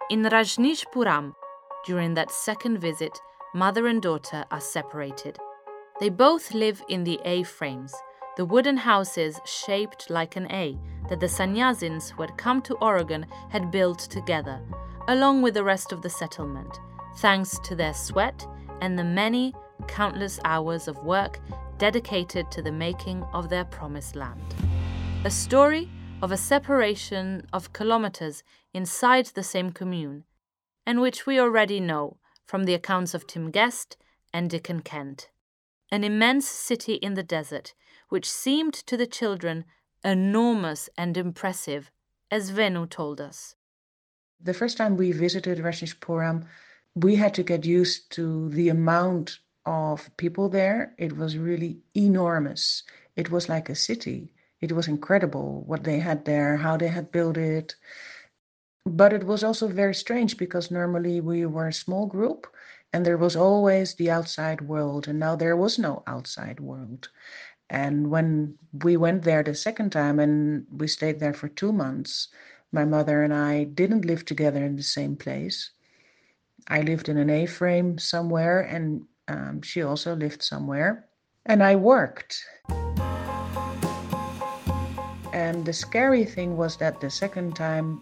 In 0.10 0.24
Rajneeshpuram, 0.24 1.34
during 1.86 2.14
that 2.14 2.32
second 2.32 2.80
visit, 2.80 3.20
mother 3.54 3.88
and 3.88 4.02
daughter 4.02 4.46
are 4.52 4.62
separated. 4.62 5.38
They 6.00 6.10
both 6.10 6.54
live 6.54 6.82
in 6.90 7.04
the 7.04 7.20
A 7.26 7.44
frames, 7.44 7.94
the 8.38 8.46
wooden 8.46 8.78
houses 8.78 9.40
shaped 9.46 10.10
like 10.10 10.36
an 10.36 10.52
A 10.52 10.78
that 11.10 11.20
the 11.20 11.28
sannyasins 11.28 12.10
who 12.10 12.22
had 12.22 12.38
come 12.38 12.62
to 12.64 12.76
Oregon 12.76 13.26
had 13.50 13.72
built 13.72 14.00
together, 14.00 14.62
along 15.08 15.42
with 15.42 15.54
the 15.54 15.64
rest 15.64 15.92
of 15.92 16.02
the 16.02 16.10
settlement, 16.10 16.80
thanks 17.18 17.60
to 17.60 17.76
their 17.76 17.94
sweat 17.94 18.48
and 18.82 18.98
the 18.98 19.04
many 19.04 19.54
countless 19.88 20.40
hours 20.46 20.88
of 20.88 21.04
work 21.04 21.40
dedicated 21.78 22.50
to 22.52 22.62
the 22.62 22.72
making 22.72 23.24
of 23.34 23.50
their 23.50 23.66
promised 23.66 24.16
land. 24.16 24.56
A 25.26 25.30
story 25.30 25.90
of 26.22 26.32
a 26.32 26.38
separation 26.38 27.46
of 27.52 27.74
kilometers 27.74 28.44
inside 28.74 29.26
the 29.28 29.44
same 29.44 29.72
commune, 29.72 30.24
and 30.92 31.00
which 31.00 31.26
we 31.26 31.40
already 31.40 31.80
know 31.80 32.18
from 32.46 32.66
the 32.66 32.74
accounts 32.74 33.14
of 33.14 33.26
Tim 33.26 33.50
Guest 33.50 33.96
and 34.34 34.50
Dickon 34.50 34.82
Kent. 34.82 35.30
An 35.90 36.04
immense 36.04 36.46
city 36.46 36.96
in 36.96 37.14
the 37.14 37.24
desert, 37.24 37.74
which 38.10 38.30
seemed 38.30 38.74
to 38.74 38.98
the 38.98 39.08
children 39.08 39.64
enormous 40.04 40.90
and 40.98 41.16
impressive, 41.16 41.92
as 42.30 42.50
Venu 42.50 42.86
told 42.88 43.22
us. 43.22 43.56
The 44.44 44.54
first 44.54 44.76
time 44.76 44.98
we 44.98 45.14
visited 45.14 45.60
Rajneeshpuram, 45.60 46.44
we 46.96 47.16
had 47.16 47.34
to 47.36 47.44
get 47.44 47.64
used 47.64 48.12
to 48.18 48.50
the 48.50 48.68
amount 48.68 49.40
of 49.66 50.10
people 50.18 50.50
there. 50.50 50.94
It 50.98 51.16
was 51.16 51.38
really 51.38 51.80
enormous. 51.96 52.84
It 53.16 53.32
was 53.32 53.48
like 53.48 53.70
a 53.70 53.76
city. 53.76 54.34
It 54.60 54.74
was 54.74 54.90
incredible 54.90 55.64
what 55.66 55.86
they 55.86 56.00
had 56.00 56.26
there, 56.26 56.58
how 56.58 56.76
they 56.76 56.90
had 56.90 57.14
built 57.14 57.38
it. 57.38 57.76
But 58.86 59.14
it 59.14 59.24
was 59.24 59.44
also 59.44 59.68
very 59.68 59.94
strange 59.94 60.38
because 60.38 60.72
normally 60.72 61.22
we 61.22 61.46
were 61.46 61.68
a 61.68 61.74
small 61.74 62.08
group 62.08 62.48
and 62.94 63.06
there 63.06 63.18
was 63.18 63.36
always 63.36 63.94
the 63.96 64.12
outside 64.12 64.62
world, 64.62 65.08
and 65.08 65.18
now 65.18 65.36
there 65.36 65.56
was 65.56 65.80
no 65.80 66.04
outside 66.08 66.60
world. 66.60 67.10
And 67.70 68.10
when 68.10 68.58
we 68.84 68.98
went 68.98 69.24
there 69.24 69.44
the 69.44 69.56
second 69.56 69.92
time 69.92 70.20
and 70.20 70.66
we 70.70 70.88
stayed 70.88 71.20
there 71.22 71.34
for 71.34 71.48
two 71.48 71.72
months, 71.72 72.28
my 72.74 72.84
mother 72.84 73.24
and 73.24 73.34
I 73.34 73.64
didn't 73.64 74.04
live 74.04 74.26
together 74.26 74.64
in 74.64 74.76
the 74.76 74.84
same 74.84 75.16
place. 75.16 75.72
I 76.68 76.82
lived 76.82 77.08
in 77.08 77.18
an 77.18 77.30
A 77.30 77.46
frame 77.46 77.98
somewhere, 77.98 78.62
and 78.62 79.04
um, 79.30 79.62
she 79.62 79.84
also 79.84 80.16
lived 80.16 80.44
somewhere. 80.44 81.06
And 81.46 81.64
I 81.64 81.76
worked. 81.76 82.44
And 85.34 85.66
the 85.66 85.74
scary 85.74 86.26
thing 86.26 86.58
was 86.58 86.76
that 86.78 87.00
the 87.00 87.10
second 87.10 87.56
time, 87.56 88.02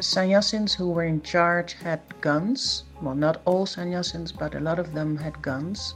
sannyasins 0.00 0.74
who 0.74 0.90
were 0.90 1.04
in 1.04 1.22
charge 1.22 1.74
had 1.74 2.00
guns. 2.20 2.84
Well, 3.02 3.14
not 3.14 3.42
all 3.44 3.66
sannyasins, 3.66 4.32
but 4.36 4.54
a 4.54 4.60
lot 4.60 4.78
of 4.78 4.92
them 4.92 5.16
had 5.16 5.40
guns. 5.42 5.94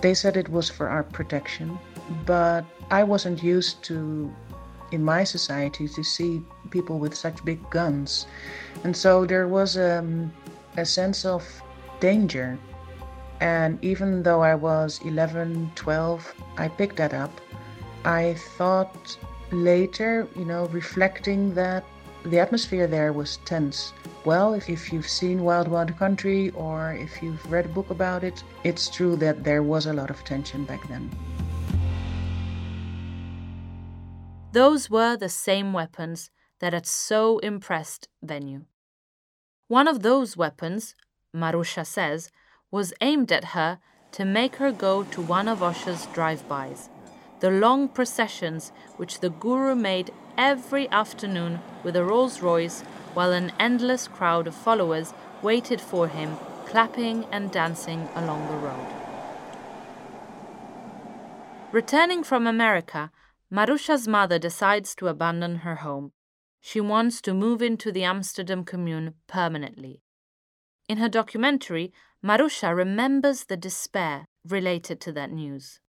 They 0.00 0.14
said 0.14 0.36
it 0.36 0.48
was 0.48 0.68
for 0.68 0.88
our 0.88 1.02
protection, 1.02 1.78
but 2.26 2.64
I 2.90 3.02
wasn't 3.02 3.42
used 3.42 3.82
to, 3.84 4.32
in 4.92 5.04
my 5.04 5.24
society, 5.24 5.88
to 5.88 6.02
see 6.02 6.42
people 6.70 6.98
with 6.98 7.14
such 7.14 7.44
big 7.44 7.58
guns. 7.70 8.26
And 8.84 8.96
so 8.96 9.24
there 9.24 9.48
was 9.48 9.76
um, 9.78 10.32
a 10.76 10.84
sense 10.84 11.24
of 11.24 11.42
danger. 12.00 12.58
And 13.40 13.78
even 13.82 14.22
though 14.22 14.42
I 14.42 14.54
was 14.54 15.00
11, 15.04 15.72
12, 15.74 16.34
I 16.58 16.68
picked 16.68 16.96
that 16.96 17.14
up. 17.14 17.32
I 18.04 18.34
thought 18.56 19.16
later, 19.50 20.28
you 20.36 20.44
know, 20.44 20.66
reflecting 20.66 21.54
that 21.54 21.84
the 22.26 22.38
atmosphere 22.38 22.86
there 22.86 23.12
was 23.12 23.38
tense. 23.44 23.92
Well, 24.24 24.54
if, 24.54 24.68
if 24.68 24.92
you've 24.92 25.08
seen 25.08 25.44
Wild 25.44 25.68
Wild 25.68 25.96
Country 25.96 26.50
or 26.50 26.92
if 26.94 27.22
you've 27.22 27.50
read 27.50 27.66
a 27.66 27.68
book 27.68 27.90
about 27.90 28.24
it, 28.24 28.42
it's 28.64 28.88
true 28.88 29.16
that 29.16 29.44
there 29.44 29.62
was 29.62 29.86
a 29.86 29.92
lot 29.92 30.10
of 30.10 30.24
tension 30.24 30.64
back 30.64 30.86
then. 30.88 31.10
Those 34.52 34.90
were 34.90 35.16
the 35.16 35.28
same 35.28 35.72
weapons 35.72 36.30
that 36.60 36.72
had 36.72 36.86
so 36.86 37.38
impressed 37.38 38.08
Venu. 38.22 38.64
One 39.68 39.86
of 39.86 40.02
those 40.02 40.36
weapons, 40.36 40.94
Maroesja 41.34 41.86
says, 41.86 42.30
was 42.70 42.94
aimed 43.00 43.30
at 43.30 43.46
her 43.56 43.78
to 44.12 44.24
make 44.24 44.56
her 44.56 44.72
go 44.72 45.04
to 45.04 45.20
one 45.20 45.48
of 45.48 45.60
Osho's 45.60 46.06
drive-bys, 46.06 46.88
the 47.40 47.50
long 47.50 47.88
processions 47.88 48.72
which 48.96 49.20
the 49.20 49.30
Guru 49.30 49.74
made 49.74 50.10
every 50.38 50.88
afternoon 50.90 51.60
with 51.82 51.96
a 51.96 52.04
Rolls 52.04 52.40
Royce 52.40 52.82
while 53.14 53.32
an 53.32 53.52
endless 53.58 54.08
crowd 54.08 54.46
of 54.46 54.54
followers 54.54 55.14
waited 55.42 55.80
for 55.80 56.08
him, 56.08 56.36
clapping 56.66 57.24
and 57.32 57.50
dancing 57.50 58.08
along 58.14 58.46
the 58.48 58.56
road. 58.56 58.86
Returning 61.72 62.22
from 62.22 62.46
America, 62.46 63.10
Maroesja's 63.52 64.08
mother 64.08 64.38
decides 64.38 64.94
to 64.96 65.08
abandon 65.08 65.56
her 65.56 65.76
home. 65.76 66.12
She 66.60 66.80
wants 66.80 67.20
to 67.22 67.34
move 67.34 67.62
into 67.62 67.92
the 67.92 68.04
Amsterdam 68.04 68.64
commune 68.64 69.14
permanently. 69.26 70.02
In 70.88 70.98
her 70.98 71.08
documentary, 71.08 71.92
Maroesja 72.24 72.74
remembers 72.74 73.44
the 73.44 73.56
despair 73.56 74.26
related 74.48 75.00
to 75.02 75.12
that 75.12 75.30
news. 75.30 75.80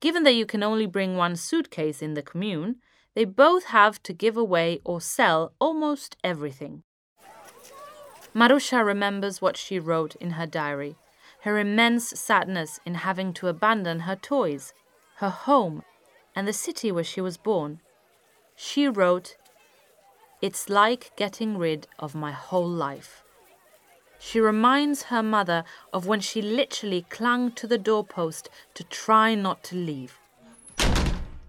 Given 0.00 0.22
that 0.24 0.34
you 0.34 0.46
can 0.46 0.62
only 0.62 0.86
bring 0.86 1.16
one 1.16 1.36
suitcase 1.36 2.02
in 2.02 2.14
the 2.14 2.22
commune, 2.22 2.76
they 3.16 3.24
both 3.24 3.64
have 3.64 4.02
to 4.02 4.12
give 4.12 4.36
away 4.36 4.78
or 4.84 5.00
sell 5.00 5.54
almost 5.58 6.18
everything. 6.22 6.82
Maroesja 8.34 8.84
remembers 8.84 9.40
what 9.40 9.56
she 9.56 9.78
wrote 9.78 10.14
in 10.16 10.32
her 10.32 10.46
diary 10.46 10.96
her 11.40 11.58
immense 11.58 12.08
sadness 12.18 12.80
in 12.84 12.94
having 12.94 13.32
to 13.32 13.46
abandon 13.46 14.00
her 14.00 14.16
toys, 14.16 14.74
her 15.18 15.30
home, 15.30 15.82
and 16.34 16.46
the 16.46 16.52
city 16.52 16.90
where 16.90 17.04
she 17.04 17.20
was 17.20 17.36
born. 17.36 17.80
She 18.56 18.88
wrote, 18.88 19.36
It's 20.42 20.68
like 20.68 21.12
getting 21.16 21.56
rid 21.56 21.86
of 22.00 22.16
my 22.16 22.32
whole 22.32 22.68
life. 22.68 23.22
She 24.18 24.40
reminds 24.40 25.04
her 25.04 25.22
mother 25.22 25.62
of 25.92 26.06
when 26.08 26.20
she 26.20 26.42
literally 26.42 27.06
clung 27.08 27.52
to 27.52 27.68
the 27.68 27.78
doorpost 27.78 28.48
to 28.74 28.82
try 28.82 29.36
not 29.36 29.62
to 29.64 29.76
leave. 29.76 30.18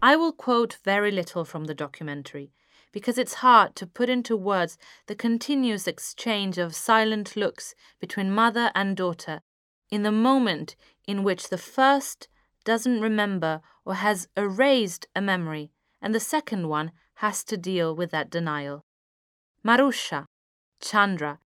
I 0.01 0.15
will 0.15 0.31
quote 0.31 0.77
very 0.83 1.11
little 1.11 1.43
from 1.43 1.65
the 1.65 1.73
documentary 1.73 2.51
because 2.91 3.17
it's 3.17 3.35
hard 3.35 3.75
to 3.75 3.87
put 3.87 4.09
into 4.09 4.37
words 4.37 4.77
the 5.07 5.15
continuous 5.15 5.87
exchange 5.87 6.59
of 6.59 6.75
silent 6.75 7.35
looks 7.35 7.73
between 7.99 8.31
mother 8.31 8.71
and 8.75 8.95
daughter 8.95 9.41
in 9.89 10.03
the 10.03 10.11
moment 10.11 10.75
in 11.07 11.23
which 11.23 11.49
the 11.49 11.57
first 11.57 12.27
doesn't 12.63 13.01
remember 13.01 13.61
or 13.85 13.95
has 13.95 14.27
erased 14.37 15.07
a 15.15 15.21
memory, 15.21 15.71
and 16.01 16.13
the 16.13 16.19
second 16.19 16.67
one 16.67 16.91
has 17.15 17.43
to 17.45 17.57
deal 17.57 17.95
with 17.95 18.11
that 18.11 18.29
denial. 18.29 18.83
Maroesja, 19.65 20.25
Chandra, 20.79 21.39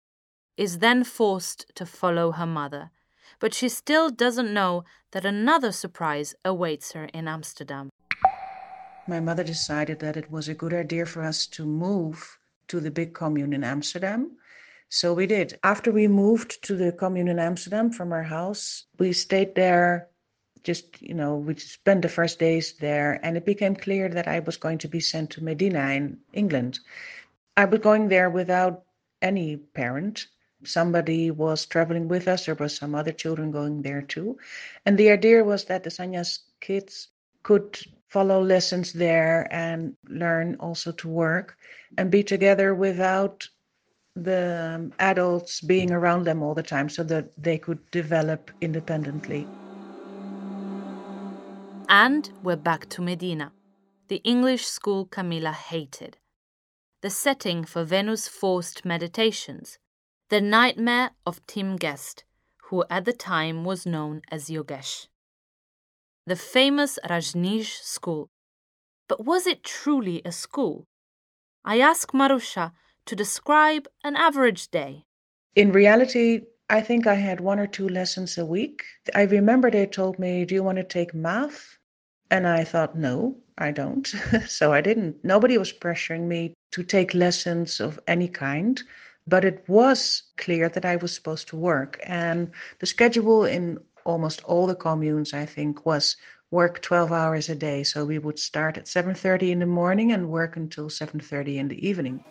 is 0.57 0.79
then 0.79 1.05
forced 1.05 1.67
to 1.77 1.87
follow 1.87 2.33
her 2.33 2.47
mother, 2.47 2.91
but 3.39 3.55
she 3.55 3.69
still 3.69 4.11
doesn't 4.11 4.53
know 4.53 4.83
that 5.13 5.25
another 5.25 5.71
surprise 5.71 6.35
awaits 6.45 6.93
her 6.93 7.05
in 7.07 7.29
Amsterdam 7.29 7.91
my 9.11 9.21
mother 9.21 9.45
decided 9.45 9.99
that 9.99 10.17
it 10.17 10.31
was 10.31 10.49
a 10.49 10.55
good 10.55 10.73
idea 10.73 11.05
for 11.05 11.23
us 11.23 11.47
to 11.49 11.67
move 11.67 12.39
to 12.69 12.81
the 12.81 12.91
big 12.91 13.13
commune 13.13 13.53
in 13.53 13.65
Amsterdam. 13.65 14.37
So 14.89 15.13
we 15.13 15.27
did. 15.27 15.59
After 15.63 15.93
we 15.93 16.09
moved 16.09 16.63
to 16.65 16.77
the 16.77 16.93
commune 16.93 17.29
in 17.29 17.39
Amsterdam 17.39 17.91
from 17.91 18.13
our 18.13 18.23
house, 18.23 18.87
we 18.99 19.13
stayed 19.13 19.55
there 19.55 20.09
just, 20.63 21.01
you 21.01 21.15
know, 21.15 21.37
we 21.37 21.57
spent 21.57 22.03
the 22.03 22.09
first 22.09 22.39
days 22.39 22.75
there, 22.75 23.19
and 23.23 23.37
it 23.37 23.47
became 23.47 23.75
clear 23.75 24.09
that 24.09 24.29
I 24.29 24.41
was 24.41 24.57
going 24.57 24.79
to 24.79 24.89
be 24.89 25.01
sent 25.01 25.31
to 25.31 25.45
Medina 25.45 25.91
in 25.91 26.19
England. 26.33 26.81
I 27.57 27.65
was 27.65 27.81
going 27.81 28.09
there 28.09 28.31
without 28.31 28.85
any 29.23 29.57
parent. 29.57 30.27
Somebody 30.65 31.31
was 31.31 31.67
traveling 31.67 32.09
with 32.09 32.29
us. 32.29 32.45
There 32.45 32.55
were 32.55 32.69
some 32.69 32.95
other 32.95 33.13
children 33.13 33.51
going 33.51 33.83
there 33.83 34.03
too. 34.03 34.39
And 34.85 34.99
the 34.99 35.11
idea 35.11 35.43
was 35.43 35.65
that 35.65 35.83
the 35.83 35.91
Sanyas 35.91 36.41
kids 36.61 37.09
could 37.43 37.79
follow 38.11 38.43
lessons 38.43 38.93
there 38.93 39.47
and 39.53 39.95
learn 40.09 40.57
also 40.57 40.93
to 40.93 41.09
work 41.09 41.57
and 41.97 42.11
be 42.11 42.23
together 42.23 42.75
without 42.75 43.49
the 44.17 44.75
um, 44.75 44.93
adults 44.99 45.61
being 45.61 45.93
around 45.93 46.25
them 46.25 46.43
all 46.43 46.55
the 46.55 46.63
time 46.63 46.89
so 46.89 47.05
that 47.05 47.31
they 47.39 47.57
could 47.57 47.79
develop 47.93 48.51
independently. 48.61 49.47
And 51.89 52.31
we're 52.43 52.57
back 52.57 52.89
to 52.91 53.03
Medina, 53.03 53.53
the 54.09 54.21
English 54.25 54.67
school 54.67 55.07
Camilla 55.07 55.53
hated. 55.53 56.19
The 57.03 57.11
setting 57.11 57.65
for 57.65 57.85
Venu's 57.85 58.29
forced 58.29 58.85
meditations, 58.85 59.79
the 60.29 60.41
nightmare 60.41 61.13
of 61.25 61.45
Tim 61.47 61.77
Guest, 61.77 62.25
who 62.65 62.85
at 62.91 63.05
the 63.05 63.13
time 63.13 63.65
was 63.65 63.87
known 63.87 64.23
as 64.31 64.51
Yogesh. 64.51 65.07
The 66.27 66.37
famous 66.37 66.99
Rajneesh 67.09 67.83
school. 67.83 68.29
But 69.09 69.25
was 69.25 69.47
it 69.47 69.65
truly 69.65 70.23
a 70.25 70.33
school? 70.33 70.87
I 71.65 71.81
ask 71.81 72.13
Maroesja 72.13 72.73
to 73.07 73.17
describe 73.17 73.89
an 74.05 74.17
average 74.17 74.71
day. 74.71 75.05
In 75.57 75.73
reality, 75.73 76.43
I 76.69 76.81
think 76.81 77.07
I 77.07 77.15
had 77.15 77.41
one 77.41 77.59
or 77.59 77.67
two 77.67 77.89
lessons 77.89 78.39
a 78.39 78.47
week. 78.47 78.85
I 79.15 79.23
remember 79.23 79.71
they 79.71 79.87
told 79.87 80.19
me, 80.19 80.45
Do 80.45 80.55
you 80.55 80.63
want 80.63 80.79
to 80.79 80.85
take 80.85 81.13
math? 81.13 81.79
And 82.31 82.47
I 82.47 82.63
thought, 82.65 82.97
No, 82.97 83.37
I 83.59 83.73
don't. 83.73 84.07
so 84.47 84.73
I 84.73 84.81
didn't. 84.81 85.25
Nobody 85.25 85.59
was 85.59 85.73
pressuring 85.73 86.29
me 86.29 86.55
to 86.71 86.85
take 86.85 87.15
lessons 87.15 87.81
of 87.81 87.99
any 88.07 88.29
kind. 88.29 88.81
But 89.27 89.45
it 89.45 89.65
was 89.69 90.23
clear 90.37 90.69
that 90.69 90.85
I 90.85 90.97
was 90.97 91.15
supposed 91.15 91.49
to 91.49 91.57
work. 91.57 91.99
And 92.05 92.51
the 92.79 92.87
schedule 92.87 93.45
in 93.45 93.79
almost 94.05 94.43
all 94.45 94.67
the 94.67 94.75
communes, 94.75 95.33
I 95.35 95.47
think, 95.47 95.87
was 95.87 96.17
work 96.51 96.81
12 96.83 97.13
hours 97.13 97.49
a 97.49 97.55
day. 97.55 97.83
So 97.85 98.05
we 98.05 98.19
would 98.19 98.39
start 98.39 98.77
at 98.79 98.89
7:30 98.89 99.53
in 99.53 99.61
the 99.61 99.67
morning 99.67 100.13
and 100.13 100.29
work 100.31 100.57
until 100.57 100.91
7:30 100.91 101.59
in 101.59 101.69
the 101.69 101.87
evening. 101.87 102.25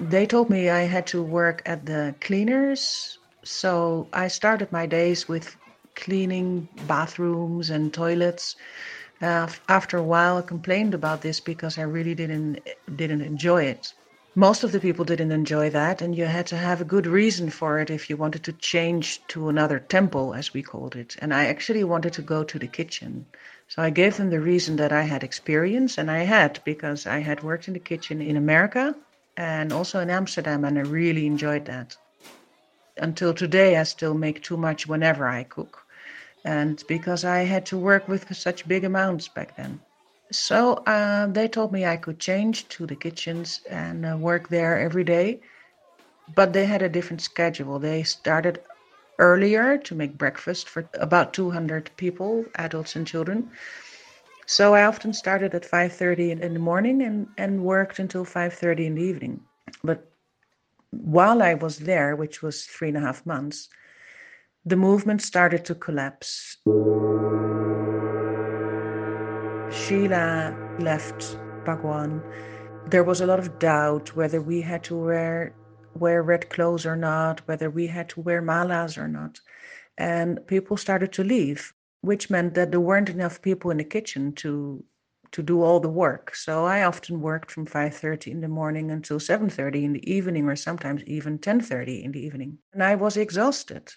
They 0.00 0.26
told 0.26 0.50
me 0.50 0.70
I 0.70 0.82
had 0.82 1.06
to 1.08 1.22
work 1.22 1.62
at 1.66 1.86
the 1.86 2.14
cleaners. 2.20 3.18
So 3.44 4.08
I 4.12 4.28
started 4.28 4.72
my 4.72 4.86
days 4.86 5.28
with 5.28 5.56
cleaning 5.94 6.68
bathrooms 6.86 7.70
and 7.70 7.92
toilets. 7.92 8.56
Uh, 9.20 9.48
after 9.68 9.96
a 9.98 10.02
while, 10.02 10.36
I 10.38 10.42
complained 10.42 10.94
about 10.94 11.22
this 11.22 11.40
because 11.40 11.78
I 11.78 11.82
really 11.82 12.14
didn't 12.14 12.60
didn't 12.96 13.22
enjoy 13.22 13.64
it 13.64 13.92
most 14.38 14.62
of 14.62 14.70
the 14.70 14.80
people 14.80 15.02
didn't 15.06 15.32
enjoy 15.32 15.70
that, 15.70 16.02
and 16.02 16.14
you 16.14 16.26
had 16.26 16.46
to 16.48 16.58
have 16.58 16.82
a 16.82 16.84
good 16.84 17.06
reason 17.06 17.48
for 17.48 17.80
it 17.80 17.88
if 17.88 18.10
you 18.10 18.18
wanted 18.18 18.44
to 18.44 18.52
change 18.52 19.26
to 19.28 19.48
another 19.48 19.78
temple, 19.78 20.34
as 20.34 20.52
we 20.52 20.62
called 20.62 20.94
it. 20.94 21.16
And 21.22 21.32
I 21.32 21.46
actually 21.46 21.84
wanted 21.84 22.12
to 22.12 22.22
go 22.22 22.44
to 22.44 22.58
the 22.58 22.66
kitchen. 22.66 23.24
So 23.68 23.80
I 23.80 23.88
gave 23.88 24.18
them 24.18 24.28
the 24.28 24.38
reason 24.38 24.76
that 24.76 24.92
I 24.92 25.02
had 25.02 25.24
experience, 25.24 25.96
and 25.96 26.10
I 26.10 26.18
had 26.18 26.60
because 26.66 27.06
I 27.06 27.20
had 27.20 27.42
worked 27.42 27.66
in 27.66 27.72
the 27.72 27.80
kitchen 27.80 28.20
in 28.20 28.36
America 28.36 28.94
and 29.38 29.72
also 29.72 30.00
in 30.00 30.10
Amsterdam, 30.10 30.66
and 30.66 30.78
I 30.78 30.82
really 30.82 31.26
enjoyed 31.26 31.64
that. 31.64 31.96
Until 32.98 33.32
today, 33.32 33.78
I 33.78 33.84
still 33.84 34.14
make 34.14 34.42
too 34.42 34.58
much 34.58 34.86
whenever 34.86 35.26
I 35.26 35.44
cook. 35.44 35.82
And 36.44 36.84
because 36.86 37.24
I 37.24 37.38
had 37.38 37.64
to 37.66 37.78
work 37.78 38.06
with 38.06 38.36
such 38.36 38.68
big 38.68 38.84
amounts 38.84 39.28
back 39.28 39.56
then. 39.56 39.80
So 40.30 40.74
uh, 40.86 41.26
they 41.26 41.48
told 41.48 41.72
me 41.72 41.84
I 41.84 41.96
could 41.96 42.18
change 42.18 42.68
to 42.70 42.86
the 42.86 42.96
kitchens 42.96 43.60
and 43.70 44.04
uh, 44.04 44.16
work 44.16 44.48
there 44.48 44.78
every 44.78 45.04
day. 45.04 45.40
But 46.34 46.52
they 46.52 46.66
had 46.66 46.82
a 46.82 46.88
different 46.88 47.22
schedule. 47.22 47.78
They 47.78 48.02
started 48.02 48.60
earlier 49.18 49.78
to 49.78 49.94
make 49.94 50.18
breakfast 50.18 50.68
for 50.68 50.88
about 50.94 51.32
200 51.32 51.90
people, 51.96 52.44
adults 52.56 52.96
and 52.96 53.06
children. 53.06 53.50
So 54.46 54.74
I 54.74 54.84
often 54.84 55.12
started 55.12 55.54
at 55.54 55.64
5:30 55.64 56.30
in 56.30 56.54
the 56.54 56.60
morning 56.60 57.02
and, 57.02 57.28
and 57.38 57.64
worked 57.64 57.98
until 57.98 58.24
5:30 58.24 58.86
in 58.86 58.94
the 58.94 59.02
evening. 59.02 59.40
But 59.82 60.10
while 60.90 61.42
I 61.42 61.54
was 61.54 61.78
there, 61.78 62.16
which 62.16 62.42
was 62.42 62.64
three 62.64 62.88
and 62.88 62.96
a 62.96 63.00
half 63.00 63.24
months, 63.26 63.68
the 64.64 64.76
movement 64.76 65.22
started 65.22 65.64
to 65.66 65.74
collapse. 65.74 66.58
Sheila 69.86 70.52
left 70.80 71.36
Bhagwan, 71.64 72.20
there 72.86 73.04
was 73.04 73.20
a 73.20 73.26
lot 73.26 73.38
of 73.38 73.56
doubt 73.60 74.16
whether 74.16 74.40
we 74.40 74.60
had 74.60 74.82
to 74.84 74.96
wear 74.96 75.54
wear 75.94 76.24
red 76.24 76.50
clothes 76.50 76.84
or 76.84 76.96
not, 76.96 77.46
whether 77.46 77.70
we 77.70 77.86
had 77.86 78.08
to 78.08 78.20
wear 78.20 78.42
malas 78.42 78.98
or 78.98 79.06
not. 79.06 79.38
And 79.96 80.44
people 80.48 80.76
started 80.76 81.12
to 81.12 81.22
leave, 81.22 81.72
which 82.00 82.30
meant 82.30 82.54
that 82.54 82.72
there 82.72 82.80
weren't 82.80 83.10
enough 83.10 83.40
people 83.42 83.70
in 83.70 83.76
the 83.76 83.84
kitchen 83.84 84.32
to 84.42 84.82
to 85.30 85.40
do 85.40 85.62
all 85.62 85.78
the 85.78 85.88
work. 85.88 86.34
So 86.34 86.64
I 86.64 86.82
often 86.82 87.20
worked 87.20 87.52
from 87.52 87.66
5:30 87.66 88.32
in 88.32 88.40
the 88.40 88.48
morning 88.48 88.90
until 88.90 89.20
7:30 89.20 89.84
in 89.84 89.92
the 89.92 90.12
evening 90.12 90.48
or 90.48 90.56
sometimes 90.56 91.04
even 91.04 91.38
10:30 91.38 92.02
in 92.02 92.10
the 92.10 92.26
evening. 92.26 92.58
And 92.72 92.82
I 92.82 92.96
was 92.96 93.16
exhausted. 93.16 93.94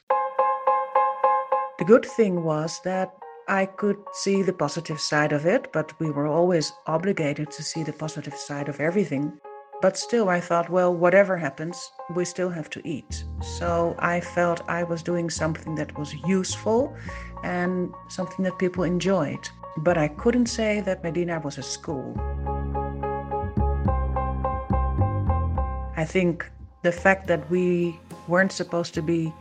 The 1.79 1.85
good 1.85 2.05
thing 2.05 2.43
was 2.43 2.79
that 2.83 3.09
I 3.49 3.65
could 3.65 3.97
see 4.13 4.43
the 4.43 4.53
positive 4.53 5.01
side 5.01 5.31
of 5.31 5.47
it, 5.47 5.73
but 5.73 5.99
we 5.99 6.11
were 6.11 6.27
always 6.27 6.71
obligated 6.85 7.49
to 7.49 7.63
see 7.63 7.81
the 7.81 7.91
positive 7.91 8.35
side 8.35 8.69
of 8.69 8.79
everything. 8.79 9.39
But 9.81 9.97
still, 9.97 10.29
I 10.29 10.39
thought, 10.39 10.69
well, 10.69 10.93
whatever 10.93 11.35
happens, 11.35 11.91
we 12.13 12.25
still 12.25 12.51
have 12.51 12.69
to 12.69 12.87
eat. 12.87 13.23
So 13.57 13.95
I 13.97 14.19
felt 14.19 14.61
I 14.69 14.83
was 14.83 15.01
doing 15.01 15.31
something 15.31 15.73
that 15.75 15.97
was 15.97 16.13
useful 16.27 16.95
and 17.43 17.91
something 18.07 18.45
that 18.45 18.59
people 18.59 18.83
enjoyed. 18.83 19.49
But 19.77 19.97
I 19.97 20.09
couldn't 20.09 20.45
say 20.45 20.81
that 20.81 21.03
Medina 21.03 21.39
was 21.39 21.57
a 21.57 21.63
school. 21.63 22.13
I 25.97 26.05
think 26.05 26.45
the 26.83 26.91
fact 26.91 27.25
that 27.25 27.49
we 27.49 27.99
weren't 28.27 28.51
supposed 28.51 28.93
to 28.93 29.01
be 29.01 29.33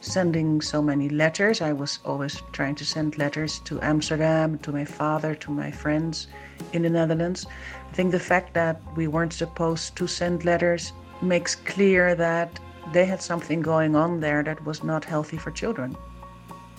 sending 0.00 0.60
so 0.60 0.82
many 0.82 1.08
letters. 1.08 1.60
I 1.60 1.72
was 1.72 1.98
always 2.04 2.42
trying 2.52 2.74
to 2.76 2.84
send 2.84 3.18
letters 3.18 3.58
to 3.60 3.80
Amsterdam, 3.82 4.58
to 4.58 4.72
my 4.72 4.84
father, 4.84 5.34
to 5.34 5.50
my 5.50 5.70
friends 5.70 6.28
in 6.72 6.82
the 6.82 6.90
Netherlands. 6.90 7.46
I 7.90 7.94
think 7.94 8.12
the 8.12 8.20
fact 8.20 8.54
that 8.54 8.80
we 8.96 9.06
weren't 9.08 9.32
supposed 9.32 9.96
to 9.96 10.06
send 10.06 10.44
letters 10.44 10.92
makes 11.22 11.54
clear 11.54 12.14
that 12.14 12.58
they 12.92 13.04
had 13.04 13.20
something 13.20 13.60
going 13.60 13.94
on 13.96 14.20
there 14.20 14.42
that 14.42 14.64
was 14.64 14.82
not 14.82 15.04
healthy 15.04 15.36
for 15.36 15.50
children. 15.50 15.96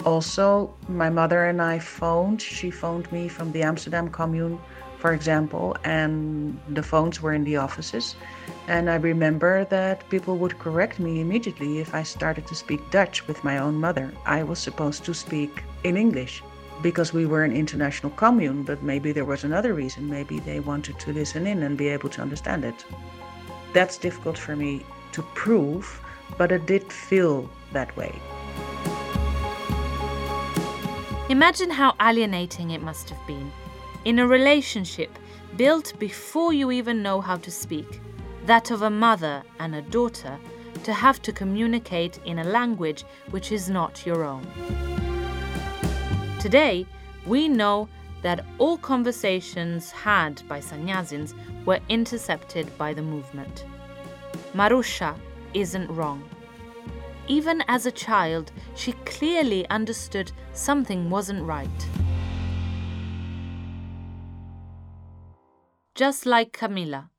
Also, 0.06 0.74
my 0.88 1.10
mother 1.10 1.46
and 1.46 1.62
I 1.62 1.80
phoned. 1.80 2.42
She 2.42 2.72
phoned 2.72 3.12
me 3.12 3.28
from 3.28 3.52
the 3.52 3.64
Amsterdam 3.64 4.10
commune 4.10 4.60
for 5.00 5.14
example, 5.14 5.78
and 5.86 6.60
the 6.68 6.84
phones 6.84 7.22
were 7.22 7.34
in 7.34 7.46
the 7.46 7.56
offices. 7.56 8.16
And 8.70 8.88
I 8.88 8.98
remember 8.98 9.66
that 9.66 10.08
people 10.10 10.38
would 10.38 10.60
correct 10.60 11.00
me 11.00 11.22
immediately 11.22 11.80
if 11.80 11.96
I 11.96 12.04
started 12.04 12.46
to 12.46 12.54
speak 12.54 12.80
Dutch 12.92 13.28
with 13.28 13.44
my 13.44 13.58
own 13.58 13.74
mother. 13.74 14.14
I 14.28 14.44
was 14.44 14.60
supposed 14.60 15.04
to 15.06 15.14
speak 15.16 15.64
in 15.84 15.98
English 15.98 16.44
because 16.84 17.12
we 17.12 17.26
were 17.26 17.44
an 17.44 17.52
international 17.52 18.12
commune, 18.12 18.62
but 18.62 18.84
maybe 18.84 19.12
there 19.12 19.26
was 19.26 19.44
another 19.44 19.74
reason. 19.74 20.08
Maybe 20.08 20.38
they 20.40 20.60
wanted 20.60 21.00
to 21.00 21.12
listen 21.12 21.48
in 21.48 21.64
and 21.64 21.80
be 21.80 21.88
able 21.88 22.10
to 22.10 22.22
understand 22.22 22.64
it. 22.64 22.86
That's 23.74 23.98
difficult 23.98 24.38
for 24.38 24.56
me 24.56 24.86
to 25.14 25.24
prove, 25.34 26.00
but 26.38 26.52
it 26.52 26.68
did 26.68 26.94
feel 26.94 27.50
that 27.74 27.98
way. 27.98 28.14
Imagine 31.30 31.72
how 31.72 31.96
alienating 32.00 32.70
it 32.70 32.84
must 32.84 33.10
have 33.10 33.26
been 33.26 33.52
in 34.06 34.20
a 34.20 34.28
relationship 34.28 35.10
built 35.58 35.94
before 35.98 36.54
you 36.54 36.70
even 36.70 37.02
know 37.02 37.20
how 37.20 37.38
to 37.38 37.50
speak, 37.50 38.00
that 38.46 38.72
of 38.72 38.82
a 38.82 38.90
mother 38.90 39.44
and 39.60 39.76
a 39.76 39.82
daughter, 39.82 40.38
to 40.84 40.94
have 40.94 41.22
to 41.22 41.32
communicate 41.32 42.20
in 42.26 42.40
a 42.40 42.44
language 42.44 43.04
which 43.32 43.52
is 43.52 43.70
not 43.70 44.06
your 44.06 44.24
own. 44.24 44.46
Today, 46.40 46.86
we 47.26 47.50
know 47.50 47.90
that 48.22 48.46
all 48.58 48.78
conversations 48.78 49.92
had 49.92 50.42
by 50.48 50.60
sannyasins 50.60 51.34
were 51.66 51.80
intercepted 51.90 52.76
by 52.78 52.94
the 52.94 53.02
movement. 53.02 53.66
Maroesja 54.54 55.16
isn't 55.54 55.90
wrong. 55.92 56.24
Even 57.28 57.64
as 57.68 57.86
a 57.86 57.92
child, 57.92 58.52
she 58.76 58.94
clearly 59.06 59.70
understood 59.70 60.32
something 60.54 61.10
wasn't 61.10 61.44
right. 61.44 61.88
just 66.00 66.26
like 66.26 66.54
Camilla, 66.54 67.10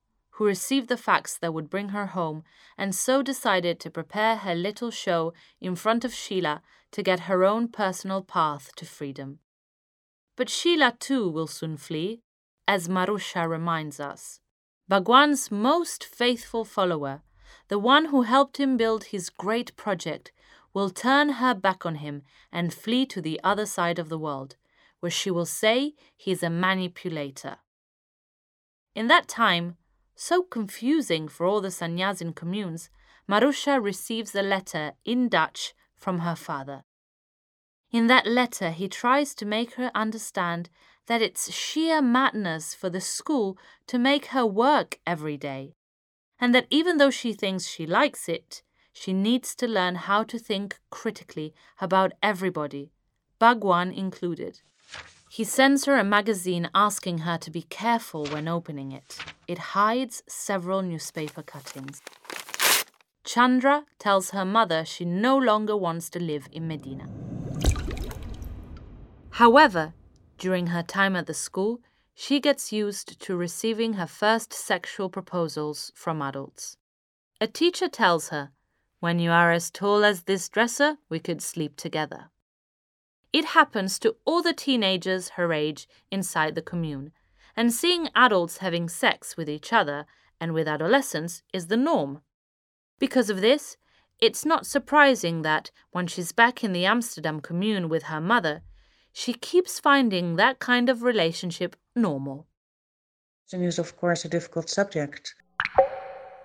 who 0.40 0.46
received 0.46 0.88
the 0.88 0.96
facts 0.96 1.37
that 1.37 1.53
would 1.53 1.68
bring 1.68 1.90
her 1.90 2.07
home 2.07 2.42
and 2.79 2.94
so 2.94 3.22
decided 3.22 3.79
to 3.79 3.90
prepare 3.90 4.37
her 4.37 4.55
little 4.55 4.90
show 4.90 5.35
in 5.61 5.76
front 5.76 6.03
of 6.03 6.14
Sheila 6.14 6.62
to 6.92 7.03
get 7.03 7.29
her 7.29 7.44
own 7.44 7.68
personal 7.68 8.22
path 8.22 8.70
to 8.76 8.87
freedom. 8.87 9.40
But 10.37 10.48
Sheila 10.48 10.96
too 10.98 11.29
will 11.29 11.46
soon 11.46 11.76
flee, 11.76 12.22
as 12.66 12.88
Maroesja 12.88 13.46
reminds 13.46 14.00
us. 14.00 14.40
Bhagwan's 14.88 15.50
most 15.50 16.03
faithful 16.07 16.64
follower, 16.64 17.20
the 17.68 17.79
one 17.79 18.07
who 18.07 18.22
helped 18.22 18.57
him 18.59 18.79
build 18.79 19.05
his 19.05 19.29
great 19.29 19.76
project, 19.76 20.33
will 20.72 20.88
turn 20.88 21.35
her 21.35 21.53
back 21.53 21.85
on 21.85 21.96
him 21.96 22.22
and 22.50 22.72
flee 22.72 23.05
to 23.05 23.20
the 23.20 23.38
other 23.44 23.66
side 23.66 23.98
of 23.98 24.09
the 24.09 24.18
world, 24.18 24.57
where 25.00 25.11
she 25.11 25.31
will 25.31 25.44
say 25.44 25.92
he 26.16 26.31
is 26.33 26.42
a 26.42 26.48
manipulator. 26.48 27.59
In 28.94 29.07
that 29.09 29.29
time, 29.29 29.76
so 30.20 30.42
confusing 30.42 31.26
for 31.28 31.46
all 31.46 31.62
the 31.62 31.70
Sannyasin 31.70 32.35
communes, 32.35 32.90
Maroesja 33.26 33.83
receives 33.83 34.35
a 34.35 34.42
letter 34.42 34.92
in 35.02 35.30
Dutch 35.30 35.72
from 35.96 36.18
her 36.18 36.37
father. 36.37 36.85
In 37.90 38.06
that 38.09 38.26
letter, 38.26 38.70
he 38.70 38.87
tries 38.87 39.35
to 39.37 39.46
make 39.46 39.76
her 39.76 39.90
understand 39.94 40.68
that 41.06 41.22
it's 41.22 41.50
sheer 41.50 42.02
madness 42.02 42.74
for 42.74 42.90
the 42.90 43.00
school 43.00 43.56
to 43.87 43.98
make 43.98 44.26
her 44.26 44.44
work 44.44 44.98
every 45.06 45.38
day, 45.38 45.72
and 46.38 46.54
that 46.54 46.66
even 46.68 46.98
though 46.98 47.11
she 47.11 47.33
thinks 47.33 47.66
she 47.66 47.87
likes 47.87 48.28
it, 48.28 48.62
she 48.92 49.14
needs 49.14 49.54
to 49.54 49.66
learn 49.66 49.94
how 49.94 50.22
to 50.24 50.38
think 50.38 50.78
critically 50.90 51.54
about 51.80 52.12
everybody, 52.22 52.92
Bhagwan 53.38 53.90
included. 53.90 54.61
He 55.32 55.44
sends 55.44 55.84
her 55.84 55.96
a 55.96 56.02
magazine 56.02 56.68
asking 56.74 57.18
her 57.18 57.38
to 57.38 57.52
be 57.52 57.62
careful 57.62 58.26
when 58.26 58.48
opening 58.48 58.90
it. 58.90 59.16
It 59.46 59.58
hides 59.78 60.24
several 60.26 60.82
newspaper 60.82 61.40
cuttings. 61.40 62.02
Chandra 63.22 63.84
tells 64.00 64.30
her 64.30 64.44
mother 64.44 64.84
she 64.84 65.04
no 65.04 65.38
longer 65.38 65.76
wants 65.76 66.10
to 66.10 66.18
live 66.18 66.48
in 66.50 66.66
Medina. 66.66 67.06
However, 69.30 69.94
during 70.36 70.66
her 70.66 70.82
time 70.82 71.14
at 71.14 71.28
the 71.28 71.34
school, 71.34 71.80
she 72.12 72.40
gets 72.40 72.72
used 72.72 73.20
to 73.20 73.36
receiving 73.36 73.92
her 73.92 74.08
first 74.08 74.52
sexual 74.52 75.08
proposals 75.08 75.92
from 75.94 76.20
adults. 76.22 76.76
A 77.40 77.46
teacher 77.46 77.86
tells 77.86 78.30
her, 78.30 78.50
When 78.98 79.20
you 79.20 79.30
are 79.30 79.52
as 79.52 79.70
tall 79.70 80.04
as 80.04 80.24
this 80.24 80.48
dresser, 80.48 80.96
we 81.08 81.20
could 81.20 81.40
sleep 81.40 81.76
together. 81.76 82.29
It 83.32 83.44
happens 83.46 83.98
to 84.00 84.16
all 84.24 84.42
the 84.42 84.52
teenagers 84.52 85.30
her 85.30 85.52
age 85.52 85.88
inside 86.10 86.54
the 86.54 86.62
commune, 86.62 87.12
and 87.56 87.72
seeing 87.72 88.08
adults 88.14 88.58
having 88.58 88.88
sex 88.88 89.36
with 89.36 89.48
each 89.48 89.72
other 89.72 90.06
and 90.40 90.52
with 90.52 90.66
adolescents 90.66 91.42
is 91.52 91.68
the 91.68 91.76
norm. 91.76 92.22
Because 92.98 93.30
of 93.30 93.40
this, 93.40 93.76
it's 94.18 94.44
not 94.44 94.66
surprising 94.66 95.42
that 95.42 95.70
when 95.92 96.06
she's 96.06 96.32
back 96.32 96.64
in 96.64 96.72
the 96.72 96.84
Amsterdam 96.84 97.40
commune 97.40 97.88
with 97.88 98.04
her 98.04 98.20
mother, 98.20 98.62
she 99.12 99.32
keeps 99.32 99.80
finding 99.80 100.36
that 100.36 100.58
kind 100.58 100.88
of 100.88 101.02
relationship 101.02 101.76
normal. 101.94 102.46
It 103.52 103.60
is, 103.62 103.78
of 103.78 103.96
course, 103.96 104.24
a 104.24 104.28
difficult 104.28 104.68
subject. 104.68 105.34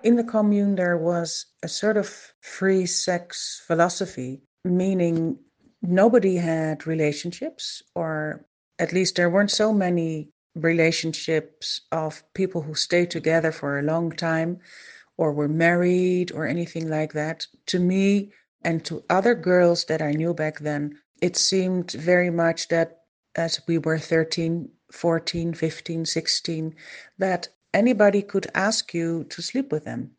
In 0.02 0.16
the 0.16 0.24
commune, 0.24 0.74
there 0.74 0.98
was 0.98 1.46
a 1.62 1.68
sort 1.68 1.96
of 1.96 2.08
free 2.40 2.86
sex 2.86 3.62
philosophy, 3.66 4.42
meaning 4.64 5.38
nobody 5.82 6.36
had 6.36 6.86
relationships, 6.86 7.82
or 7.94 8.44
at 8.78 8.92
least 8.92 9.16
there 9.16 9.30
weren't 9.30 9.50
so 9.50 9.72
many 9.72 10.28
relationships 10.54 11.82
of 11.92 12.22
people 12.34 12.62
who 12.62 12.74
stayed 12.74 13.10
together 13.10 13.52
for 13.52 13.78
a 13.78 13.82
long 13.82 14.10
time 14.10 14.58
or 15.18 15.32
were 15.32 15.48
married 15.48 16.32
or 16.32 16.46
anything 16.46 16.88
like 16.88 17.12
that. 17.12 17.46
To 17.66 17.78
me 17.78 18.32
and 18.62 18.84
to 18.84 19.04
other 19.10 19.34
girls 19.34 19.84
that 19.84 20.02
I 20.02 20.12
knew 20.12 20.34
back 20.34 20.60
then, 20.60 20.98
it 21.22 21.36
seemed 21.36 21.92
very 21.92 22.30
much 22.30 22.68
that 22.68 23.00
as 23.36 23.60
we 23.66 23.78
were 23.78 23.98
13, 23.98 24.68
14, 24.90 25.54
15, 25.54 26.06
16, 26.06 26.74
that 27.18 27.48
anybody 27.74 28.22
could 28.22 28.46
ask 28.54 28.94
you 28.94 29.24
to 29.24 29.42
sleep 29.42 29.72
with 29.72 29.84
them. 29.84 30.10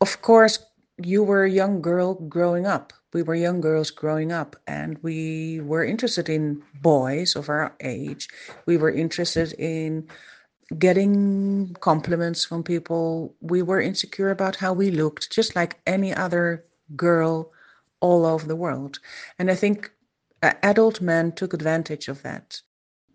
Of 0.00 0.20
course, 0.20 0.58
you 1.02 1.22
were 1.22 1.44
a 1.44 1.50
young 1.50 1.80
girl 1.82 2.14
growing 2.14 2.66
up 2.66 2.92
we 3.16 3.22
were 3.22 3.34
young 3.34 3.62
girls 3.62 3.90
growing 3.90 4.30
up 4.30 4.56
and 4.66 4.98
we 5.02 5.60
were 5.62 5.82
interested 5.82 6.28
in 6.28 6.62
boys 6.82 7.34
of 7.34 7.48
our 7.48 7.74
age. 7.80 8.28
We 8.66 8.76
were 8.76 8.90
interested 8.90 9.54
in 9.54 10.06
getting 10.78 11.74
compliments 11.80 12.44
from 12.44 12.62
people. 12.62 13.34
We 13.40 13.62
were 13.62 13.80
insecure 13.80 14.30
about 14.30 14.56
how 14.56 14.74
we 14.74 14.90
looked, 14.90 15.32
just 15.32 15.56
like 15.56 15.80
any 15.86 16.14
other 16.14 16.66
girl 16.94 17.52
all 18.00 18.26
over 18.26 18.46
the 18.46 18.54
world. 18.54 18.98
And 19.38 19.50
I 19.50 19.54
think 19.54 19.90
uh, 20.42 20.52
adult 20.62 21.00
men 21.00 21.32
took 21.32 21.54
advantage 21.54 22.08
of 22.08 22.20
that. 22.22 22.60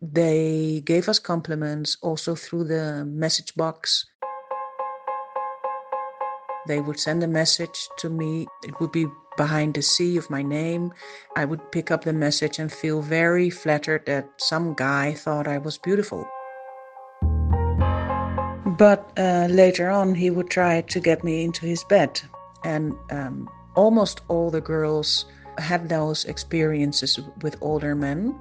They 0.01 0.81
gave 0.83 1.07
us 1.09 1.19
compliments 1.19 1.95
also 2.01 2.33
through 2.33 2.63
the 2.63 3.05
message 3.05 3.53
box. 3.53 4.07
They 6.67 6.79
would 6.79 6.99
send 6.99 7.23
a 7.23 7.27
message 7.27 7.89
to 7.97 8.09
me. 8.09 8.47
It 8.63 8.79
would 8.79 8.91
be 8.91 9.07
behind 9.37 9.73
the 9.73 9.81
C 9.81 10.17
of 10.17 10.29
my 10.29 10.41
name. 10.41 10.93
I 11.35 11.45
would 11.45 11.71
pick 11.71 11.91
up 11.91 12.03
the 12.03 12.13
message 12.13 12.59
and 12.59 12.71
feel 12.71 13.01
very 13.01 13.49
flattered 13.49 14.05
that 14.05 14.29
some 14.37 14.73
guy 14.73 15.13
thought 15.13 15.47
I 15.47 15.57
was 15.57 15.77
beautiful. 15.77 16.27
But 18.77 19.11
uh, 19.17 19.47
later 19.49 19.89
on, 19.89 20.15
he 20.15 20.29
would 20.29 20.49
try 20.49 20.81
to 20.81 20.99
get 20.99 21.23
me 21.23 21.43
into 21.43 21.65
his 21.65 21.83
bed. 21.83 22.21
And 22.63 22.93
um, 23.11 23.49
almost 23.75 24.21
all 24.27 24.49
the 24.49 24.61
girls 24.61 25.25
had 25.57 25.89
those 25.89 26.25
experiences 26.25 27.19
with 27.41 27.57
older 27.61 27.95
men 27.95 28.35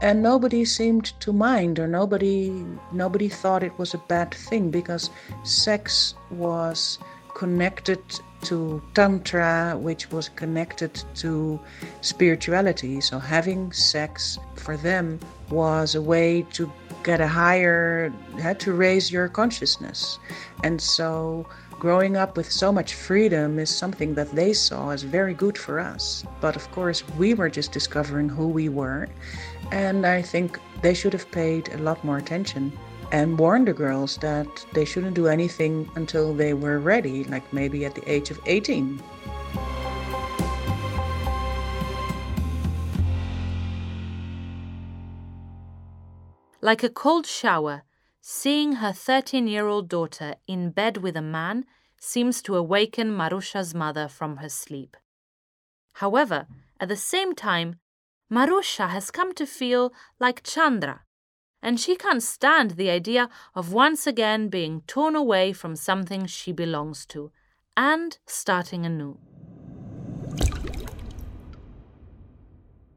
and 0.00 0.22
nobody 0.22 0.64
seemed 0.64 1.06
to 1.20 1.32
mind 1.32 1.78
or 1.78 1.88
nobody 1.88 2.64
nobody 2.92 3.28
thought 3.28 3.62
it 3.62 3.76
was 3.78 3.94
a 3.94 3.98
bad 4.08 4.32
thing 4.32 4.70
because 4.70 5.10
sex 5.42 6.14
was 6.30 6.98
connected 7.34 8.02
to 8.42 8.82
Tantra, 8.94 9.76
which 9.78 10.10
was 10.10 10.28
connected 10.30 11.02
to 11.16 11.60
spirituality. 12.00 13.00
So 13.00 13.18
having 13.18 13.72
sex 13.72 14.38
for 14.56 14.76
them 14.76 15.20
was 15.50 15.94
a 15.94 16.02
way 16.02 16.42
to 16.52 16.70
get 17.02 17.20
a 17.20 17.28
higher, 17.28 18.12
had 18.38 18.60
to 18.60 18.72
raise 18.72 19.10
your 19.12 19.28
consciousness. 19.28 20.18
And 20.64 20.80
so 20.80 21.46
growing 21.70 22.16
up 22.16 22.36
with 22.36 22.50
so 22.50 22.72
much 22.72 22.94
freedom 22.94 23.58
is 23.58 23.70
something 23.70 24.14
that 24.14 24.30
they 24.32 24.52
saw 24.52 24.90
as 24.90 25.02
very 25.02 25.34
good 25.34 25.56
for 25.56 25.80
us. 25.80 26.24
But 26.40 26.56
of 26.56 26.70
course, 26.72 27.02
we 27.18 27.34
were 27.34 27.48
just 27.48 27.72
discovering 27.72 28.28
who 28.28 28.48
we 28.48 28.68
were. 28.68 29.08
And 29.72 30.06
I 30.06 30.22
think 30.22 30.58
they 30.82 30.94
should 30.94 31.12
have 31.12 31.30
paid 31.30 31.68
a 31.72 31.78
lot 31.78 32.04
more 32.04 32.18
attention 32.18 32.72
and 33.12 33.38
warned 33.38 33.68
the 33.68 33.72
girls 33.72 34.16
that 34.18 34.48
they 34.72 34.84
shouldn't 34.84 35.14
do 35.14 35.26
anything 35.26 35.90
until 35.96 36.34
they 36.34 36.54
were 36.54 36.78
ready, 36.78 37.24
like 37.24 37.52
maybe 37.52 37.84
at 37.84 37.94
the 37.94 38.10
age 38.10 38.30
of 38.30 38.40
18. 38.46 39.02
Like 46.62 46.82
a 46.82 46.90
cold 46.90 47.26
shower, 47.26 47.84
seeing 48.20 48.74
her 48.74 48.92
13 48.92 49.46
year 49.46 49.66
old 49.66 49.88
daughter 49.88 50.34
in 50.46 50.70
bed 50.70 50.98
with 50.98 51.16
a 51.16 51.22
man 51.22 51.64
seems 51.98 52.42
to 52.42 52.56
awaken 52.56 53.10
Maroesja's 53.10 53.74
mother 53.74 54.08
from 54.08 54.36
her 54.36 54.48
sleep. 54.48 54.96
However, 55.94 56.46
at 56.78 56.88
the 56.88 56.96
same 56.96 57.34
time, 57.34 57.76
Maroesja 58.30 58.88
has 58.88 59.10
come 59.10 59.34
to 59.34 59.46
feel 59.46 59.92
like 60.18 60.42
Chandra, 60.42 61.02
and 61.62 61.78
she 61.78 61.96
can't 61.96 62.22
stand 62.22 62.72
the 62.72 62.90
idea 62.90 63.28
of 63.54 63.72
once 63.72 64.06
again 64.06 64.48
being 64.48 64.82
torn 64.86 65.14
away 65.14 65.52
from 65.52 65.76
something 65.76 66.26
she 66.26 66.52
belongs 66.52 67.04
to 67.06 67.30
and 67.76 68.18
starting 68.26 68.84
anew. 68.84 69.18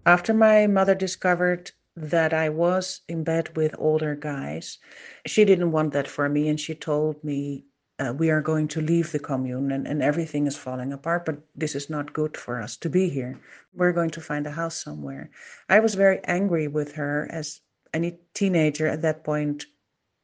After 0.05 0.33
my 0.33 0.67
mother 0.67 0.95
discovered 0.95 1.71
that 1.95 2.33
I 2.33 2.49
was 2.49 3.01
in 3.07 3.23
bed 3.23 3.55
with 3.55 3.75
older 3.77 4.15
guys, 4.15 4.77
she 5.25 5.45
didn't 5.45 5.71
want 5.71 5.93
that 5.93 6.07
for 6.07 6.27
me, 6.27 6.49
and 6.49 6.59
she 6.59 6.75
told 6.75 7.23
me, 7.23 7.65
uh, 7.99 8.13
We 8.17 8.29
are 8.29 8.41
going 8.41 8.67
to 8.69 8.81
leave 8.81 9.11
the 9.11 9.19
commune 9.19 9.71
and, 9.71 9.87
and 9.87 10.01
everything 10.01 10.47
is 10.47 10.57
falling 10.57 10.91
apart, 10.91 11.23
but 11.25 11.37
this 11.55 11.75
is 11.75 11.89
not 11.89 12.11
good 12.11 12.35
for 12.35 12.61
us 12.61 12.75
to 12.77 12.89
be 12.89 13.07
here. 13.07 13.39
We're 13.73 13.93
going 13.93 14.09
to 14.11 14.21
find 14.21 14.45
a 14.45 14.51
house 14.51 14.75
somewhere. 14.75 15.29
I 15.69 15.79
was 15.79 15.95
very 15.95 16.19
angry 16.25 16.67
with 16.67 16.93
her, 16.95 17.27
as 17.31 17.61
any 17.93 18.19
teenager 18.33 18.87
at 18.87 19.01
that 19.01 19.23
point 19.23 19.65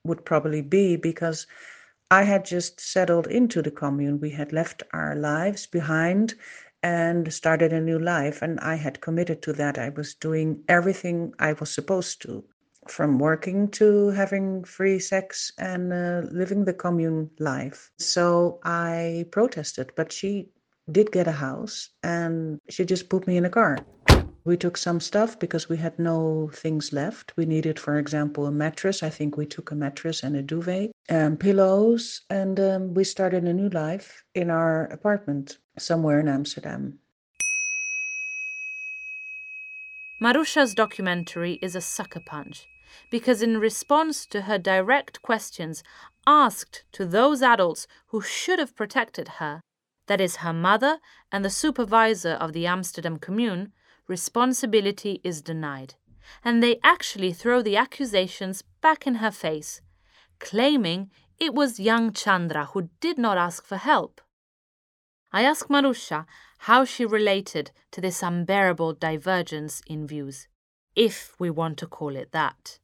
would 0.03 0.25
probably 0.25 0.61
be 0.61 0.95
because 0.95 1.47
I 2.11 2.23
had 2.23 2.45
just 2.45 2.79
settled 2.79 3.27
into 3.27 3.61
the 3.61 3.71
commune. 3.71 4.19
We 4.19 4.31
had 4.31 4.51
left 4.51 4.83
our 4.93 5.15
lives 5.15 5.67
behind 5.67 6.33
and 6.81 7.31
started 7.31 7.73
a 7.73 7.81
new 7.81 7.99
life, 7.99 8.41
and 8.41 8.59
I 8.61 8.75
had 8.75 9.01
committed 9.01 9.41
to 9.43 9.53
that. 9.53 9.77
I 9.77 9.89
was 9.89 10.15
doing 10.15 10.63
everything 10.69 11.33
I 11.39 11.53
was 11.53 11.69
supposed 11.69 12.21
to, 12.23 12.43
from 12.87 13.19
working 13.19 13.69
to 13.71 14.09
having 14.09 14.63
free 14.63 14.97
sex 14.97 15.51
and 15.57 15.93
uh, 15.93 16.21
living 16.31 16.65
the 16.65 16.73
commune 16.73 17.29
life. 17.39 17.91
So 17.99 18.59
I 18.63 19.25
protested, 19.31 19.91
but 19.95 20.11
she 20.11 20.49
did 20.91 21.11
get 21.11 21.27
a 21.27 21.31
house 21.31 21.89
and 22.03 22.59
she 22.69 22.85
just 22.85 23.09
put 23.09 23.27
me 23.27 23.37
in 23.37 23.45
a 23.45 23.49
car. 23.49 23.77
We 24.45 24.57
took 24.57 24.77
some 24.77 24.99
stuff 24.99 25.37
because 25.37 25.67
we 25.67 25.77
had 25.77 25.99
no 25.99 26.49
things 26.53 26.93
left. 26.93 27.33
We 27.35 27.45
needed, 27.45 27.77
for 27.77 27.97
example, 27.97 28.45
a 28.45 28.51
mattress. 28.51 29.03
I 29.03 29.09
think 29.09 29.35
we 29.35 29.45
took 29.45 29.71
a 29.71 29.75
mattress 29.75 30.23
and 30.23 30.35
a 30.35 30.41
duvet, 30.41 30.91
and 31.09 31.39
pillows, 31.39 32.21
and 32.29 32.59
um, 32.59 32.93
we 32.93 33.03
started 33.03 33.43
a 33.43 33.53
new 33.53 33.69
life 33.69 34.23
in 34.33 34.49
our 34.49 34.85
apartment 34.85 35.57
somewhere 35.77 36.19
in 36.19 36.27
Amsterdam. 36.27 36.99
Maroesja's 40.21 40.73
documentary 40.73 41.59
is 41.61 41.75
a 41.75 41.81
sucker 41.81 42.19
punch 42.19 42.67
because, 43.09 43.41
in 43.41 43.57
response 43.57 44.25
to 44.25 44.41
her 44.41 44.57
direct 44.57 45.21
questions 45.21 45.83
asked 46.27 46.83
to 46.91 47.05
those 47.05 47.41
adults 47.41 47.87
who 48.07 48.21
should 48.21 48.59
have 48.59 48.75
protected 48.75 49.27
her, 49.39 49.61
that 50.07 50.19
is, 50.19 50.37
her 50.37 50.53
mother 50.53 50.99
and 51.31 51.45
the 51.45 51.49
supervisor 51.49 52.33
of 52.33 52.53
the 52.53 52.65
Amsterdam 52.65 53.17
commune, 53.17 53.71
responsibility 54.09 55.21
is 55.23 55.41
denied, 55.41 55.93
and 56.43 56.61
they 56.61 56.79
actually 56.83 57.31
throw 57.31 57.61
the 57.61 57.77
accusations 57.77 58.63
back 58.81 59.05
in 59.05 59.15
her 59.15 59.31
face, 59.31 59.81
claiming 60.39 61.09
it 61.39 61.53
was 61.53 61.79
young 61.79 62.11
Chandra 62.11 62.65
who 62.65 62.89
did 62.99 63.17
not 63.17 63.37
ask 63.37 63.65
for 63.65 63.77
help. 63.77 64.19
I 65.31 65.43
ask 65.43 65.67
Maroesja 65.67 66.25
how 66.63 66.83
she 66.83 67.05
related 67.05 67.71
to 67.91 68.01
this 68.01 68.23
unbearable 68.23 68.93
divergence 68.93 69.81
in 69.87 70.07
views, 70.07 70.47
if 70.95 71.35
we 71.39 71.49
want 71.49 71.77
to 71.77 71.87
call 71.87 72.15
it 72.15 72.31
that. 72.31 72.79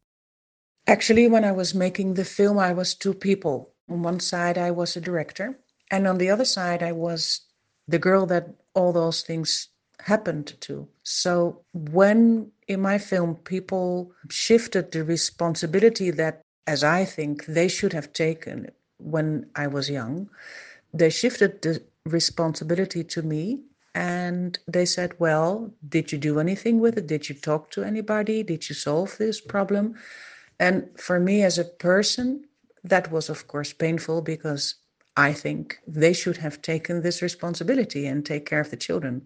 Actually, 0.88 1.28
when 1.28 1.44
I 1.44 1.52
was 1.52 1.74
making 1.74 2.14
the 2.14 2.24
film, 2.24 2.60
I 2.60 2.72
was 2.72 2.94
two 2.94 3.14
people. 3.14 3.74
On 3.90 4.04
one 4.04 4.20
side, 4.20 4.58
I 4.58 4.72
was 4.72 4.96
a 4.96 5.02
director, 5.02 5.60
and 5.90 6.08
on 6.08 6.20
the 6.20 6.30
other 6.30 6.46
side, 6.46 6.84
I 6.84 6.92
was 6.92 7.42
the 7.88 8.00
girl 8.00 8.28
that 8.28 8.48
all 8.76 8.94
those 8.94 9.24
things 9.24 9.70
happened 10.02 10.54
to. 10.62 10.88
So 11.04 11.62
when 11.74 12.52
in 12.68 12.82
my 12.82 12.98
film 12.98 13.36
people 13.36 14.12
shifted 14.30 14.92
the 14.92 15.04
responsibility 15.04 16.12
that, 16.12 16.42
as 16.68 16.84
I 16.84 17.06
think, 17.06 17.46
they 17.46 17.68
should 17.68 17.94
have 17.94 18.14
taken 18.14 18.70
when 18.98 19.48
I 19.56 19.68
was 19.68 19.90
young, 19.90 20.30
they 20.94 21.10
shifted 21.10 21.62
the 21.62 21.84
responsibility 22.06 23.04
to 23.04 23.22
me 23.22 23.62
and 23.94 24.60
they 24.68 24.86
said, 24.86 25.14
Well, 25.20 25.72
did 25.88 26.12
you 26.12 26.18
do 26.18 26.40
anything 26.40 26.80
with 26.80 26.98
it? 26.98 27.08
Did 27.08 27.30
you 27.30 27.36
talk 27.36 27.72
to 27.72 27.84
anybody? 27.84 28.44
Did 28.44 28.68
you 28.70 28.76
solve 28.76 29.18
this 29.18 29.40
problem? 29.40 29.96
And 30.60 30.88
for 31.00 31.20
me 31.20 31.44
as 31.44 31.58
a 31.58 31.66
person, 31.66 32.46
that 32.84 33.12
was, 33.12 33.30
of 33.30 33.48
course, 33.48 33.74
painful 33.74 34.22
because 34.22 34.76
I 35.18 35.32
think 35.34 35.80
they 35.88 36.14
should 36.14 36.38
have 36.38 36.62
taken 36.62 37.02
this 37.02 37.22
responsibility 37.22 38.06
and 38.06 38.26
take 38.26 38.46
care 38.46 38.60
of 38.60 38.70
the 38.70 38.78
children. 38.78 39.22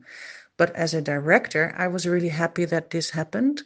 But 0.59 0.75
as 0.75 0.93
a 0.93 1.01
director, 1.01 1.73
I 1.77 1.87
was 1.87 2.05
really 2.05 2.27
happy 2.27 2.65
that 2.65 2.89
this 2.89 3.11
happened 3.11 3.63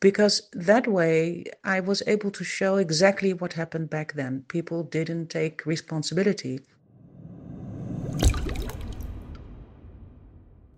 because 0.00 0.50
that 0.52 0.86
way 0.86 1.44
I 1.64 1.80
was 1.80 2.02
able 2.06 2.30
to 2.32 2.44
show 2.44 2.76
exactly 2.76 3.32
what 3.32 3.54
happened 3.54 3.88
back 3.88 4.12
then. 4.12 4.44
People 4.48 4.82
didn't 4.82 5.28
take 5.28 5.64
responsibility. 5.64 6.60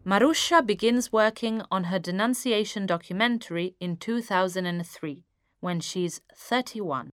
Maroesja 0.06 0.64
begins 0.64 1.12
working 1.12 1.62
on 1.72 1.84
her 1.90 1.98
denunciation 1.98 2.86
documentary 2.86 3.74
in 3.80 3.96
2003 3.96 5.24
when 5.58 5.80
she's 5.80 6.20
31. 6.36 7.10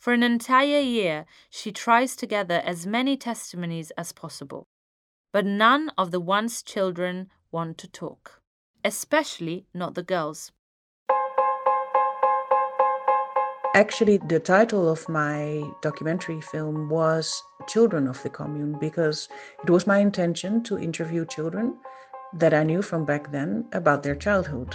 For 0.00 0.12
an 0.12 0.24
entire 0.24 0.80
year, 0.80 1.24
she 1.50 1.70
tries 1.70 2.16
to 2.16 2.26
gather 2.26 2.60
as 2.64 2.84
many 2.84 3.16
testimonies 3.16 3.92
as 3.92 4.10
possible. 4.10 4.66
But 5.32 5.46
none 5.46 5.92
of 5.96 6.10
the 6.10 6.20
once 6.20 6.60
children 6.60 7.30
want 7.54 7.78
to 7.78 7.86
talk, 7.86 8.42
especially 8.84 9.64
not 9.72 9.94
the 9.94 10.02
girls. 10.02 10.50
Actually, 13.74 14.18
the 14.18 14.40
title 14.40 14.88
of 14.88 15.08
my 15.08 15.62
documentary 15.80 16.40
film 16.40 16.88
was 16.88 17.42
Children 17.68 18.08
of 18.08 18.20
the 18.22 18.30
Commune 18.30 18.76
because 18.80 19.28
it 19.62 19.70
was 19.70 19.86
my 19.86 19.98
intention 19.98 20.62
to 20.64 20.78
interview 20.78 21.24
children 21.26 21.76
that 22.34 22.54
I 22.54 22.64
knew 22.64 22.82
from 22.82 23.04
back 23.04 23.30
then 23.30 23.66
about 23.72 24.02
their 24.02 24.16
childhood. 24.16 24.74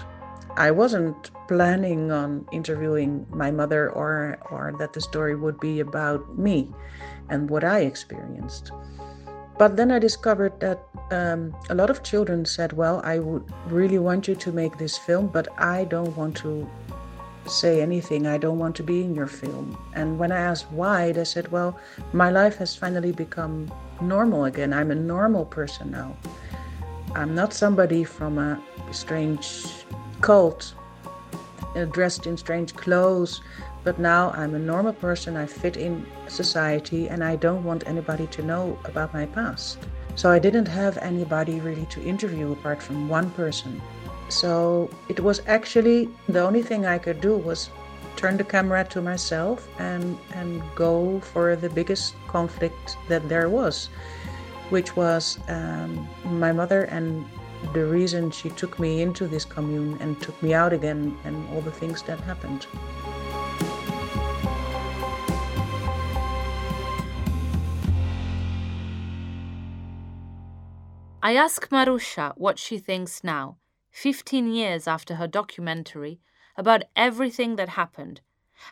I 0.56 0.72
wasn't 0.72 1.32
planning 1.48 2.12
on 2.12 2.46
interviewing 2.52 3.26
my 3.30 3.52
mother 3.52 3.89
or 3.92 4.38
or 4.52 4.74
that 4.80 4.94
the 4.94 5.02
story 5.02 5.36
would 5.36 5.60
be 5.60 5.80
about 5.82 6.38
me 6.38 6.74
and 7.30 7.50
what 7.50 7.63
I 7.63 7.80
experienced. 7.82 8.72
But 9.60 9.76
then 9.76 9.91
I 9.91 10.00
discovered 10.00 10.58
that 10.62 10.80
um, 11.12 11.54
a 11.69 11.76
lot 11.76 11.89
of 11.89 12.02
children 12.02 12.45
said, 12.45 12.72
"Well, 12.74 13.02
I 13.04 13.19
would 13.19 13.43
really 13.67 14.00
want 14.00 14.28
you 14.30 14.36
to 14.36 14.52
make 14.54 14.78
this 14.78 14.98
film, 14.98 15.28
but 15.28 15.50
I 15.58 15.84
don't 15.84 16.15
want 16.15 16.38
to 16.38 16.65
say 17.45 17.82
anything. 17.82 18.26
I 18.26 18.38
don't 18.38 18.58
want 18.58 18.78
to 18.78 18.84
be 18.84 19.04
in 19.04 19.13
your 19.13 19.28
film." 19.28 19.78
And 19.93 20.17
when 20.17 20.32
I 20.32 20.39
asked 20.39 20.72
why, 20.72 21.12
they 21.12 21.26
said, 21.26 21.52
"Well, 21.52 21.78
my 22.13 22.30
life 22.32 22.56
has 22.63 22.74
finally 22.74 23.12
become 23.12 23.69
normal 24.00 24.45
again. 24.45 24.72
I'm 24.72 24.91
a 24.91 24.95
normal 24.95 25.45
person 25.45 25.91
now." 25.91 26.15
I'm 27.15 27.36
not 27.36 27.54
somebody 27.54 28.04
from 28.04 28.38
a 28.38 28.62
strange 28.91 29.65
cult 30.22 30.74
uh, 31.76 31.86
dressed 31.86 32.28
in 32.28 32.38
strange 32.38 32.76
clothes, 32.76 33.41
but 33.84 34.00
now 34.00 34.32
I'm 34.32 34.56
a 34.56 34.60
normal 34.60 34.94
person. 34.94 35.38
I 35.38 35.46
fit 35.46 35.78
in 35.78 36.06
society 36.28 37.10
and 37.10 37.24
I 37.24 37.36
don't 37.36 37.63
want 37.63 37.88
anybody 37.88 38.28
to 38.28 38.42
know 38.42 38.78
about 38.86 39.13
my 39.13 39.26
past. 39.26 39.80
So 40.15 40.30
I 40.30 40.39
didn't 40.39 40.68
have 40.68 40.98
anybody 40.98 41.60
really 41.60 41.86
to 41.88 42.04
interview 42.04 42.52
apart 42.52 42.82
from 42.84 43.08
one 43.08 43.30
person. 43.32 43.82
So 44.30 44.89
it 45.08 45.20
was 45.20 45.42
actually 45.48 46.10
the 46.28 46.42
only 46.42 46.62
thing 46.62 46.86
I 46.86 46.98
could 46.98 47.22
do 47.22 47.38
was 47.38 47.70
turn 48.15 48.38
the 48.38 48.44
camera 48.44 48.84
to 48.84 49.02
myself 49.02 49.68
and 49.80 50.18
and 50.34 50.62
go 50.76 51.22
for 51.22 51.56
the 51.56 51.70
biggest 51.70 52.15
conflict 52.28 52.98
that 53.08 53.30
there 53.30 53.48
was 53.48 53.89
which 54.70 54.96
was 54.96 55.39
um, 55.48 56.08
my 56.26 56.52
mother 56.52 56.84
and 56.84 57.26
the 57.74 57.86
reason 57.86 58.32
she 58.32 58.50
took 58.50 58.80
me 58.80 59.02
into 59.02 59.28
this 59.28 59.46
commune 59.46 59.98
and 60.00 60.20
took 60.22 60.42
me 60.42 60.54
out 60.54 60.74
again 60.74 61.18
and 61.26 61.36
all 61.50 61.62
the 61.62 61.72
things 61.72 62.02
that 62.04 62.20
happened. 62.22 62.65
I 71.30 71.36
ask 71.36 71.70
Maroesja 71.70 72.34
what 72.38 72.58
she 72.58 72.80
thinks 72.80 73.24
now, 73.24 73.60
15 73.92 74.52
years 74.52 74.88
after 74.88 75.13
her 75.18 75.28
documentary, 75.28 76.20
about 76.58 76.86
everything 76.96 77.56
that 77.56 77.70
happened, 77.70 78.22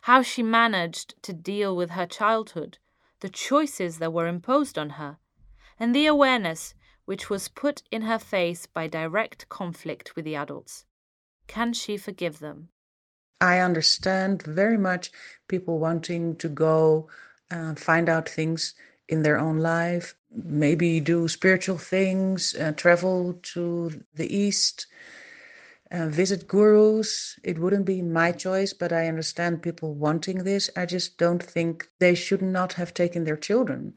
how 0.09 0.23
she 0.23 0.41
managed 0.41 1.21
to 1.21 1.33
deal 1.33 1.75
with 1.75 1.91
her 1.91 2.07
childhood, 2.07 2.79
the 3.19 3.29
choices 3.29 3.99
that 3.99 4.11
were 4.11 4.25
imposed 4.25 4.75
on 4.75 4.89
her, 5.01 5.19
and 5.79 5.93
the 5.93 6.07
awareness 6.07 6.73
which 7.05 7.29
was 7.29 7.47
put 7.47 7.83
in 7.91 8.01
her 8.01 8.17
face 8.17 8.65
by 8.65 8.87
direct 8.87 9.47
conflict 9.49 10.15
with 10.15 10.25
the 10.25 10.35
adults. 10.35 10.87
Can 11.45 11.73
she 11.73 11.95
forgive 11.95 12.39
them? 12.39 12.69
I 13.39 13.59
understand 13.59 14.41
very 14.41 14.79
much 14.79 15.11
people 15.47 15.77
wanting 15.77 16.35
to 16.37 16.49
go 16.49 17.07
uh, 17.51 17.75
find 17.75 18.09
out 18.09 18.27
things 18.27 18.73
in 19.09 19.23
their 19.23 19.39
own 19.39 19.57
life, 19.59 20.15
maybe 20.31 20.99
do 20.99 21.27
spiritual 21.27 21.77
things, 21.77 22.55
uh, 22.55 22.73
travel 22.73 23.39
to 23.41 24.03
the 24.13 24.35
East, 24.35 24.87
uh, 25.91 26.07
visit 26.07 26.47
gurus. 26.47 27.39
It 27.43 27.59
wouldn't 27.59 27.85
be 27.85 28.01
my 28.01 28.31
choice, 28.31 28.73
but 28.73 28.91
I 28.91 29.07
understand 29.07 29.61
people 29.61 29.93
wanting 29.93 30.43
this. 30.43 30.69
I 30.75 30.85
just 30.85 31.17
don't 31.17 31.41
think 31.41 31.87
they 31.99 32.15
should 32.15 32.41
not 32.41 32.73
have 32.73 32.93
taken 32.93 33.23
their 33.23 33.37
children 33.37 33.93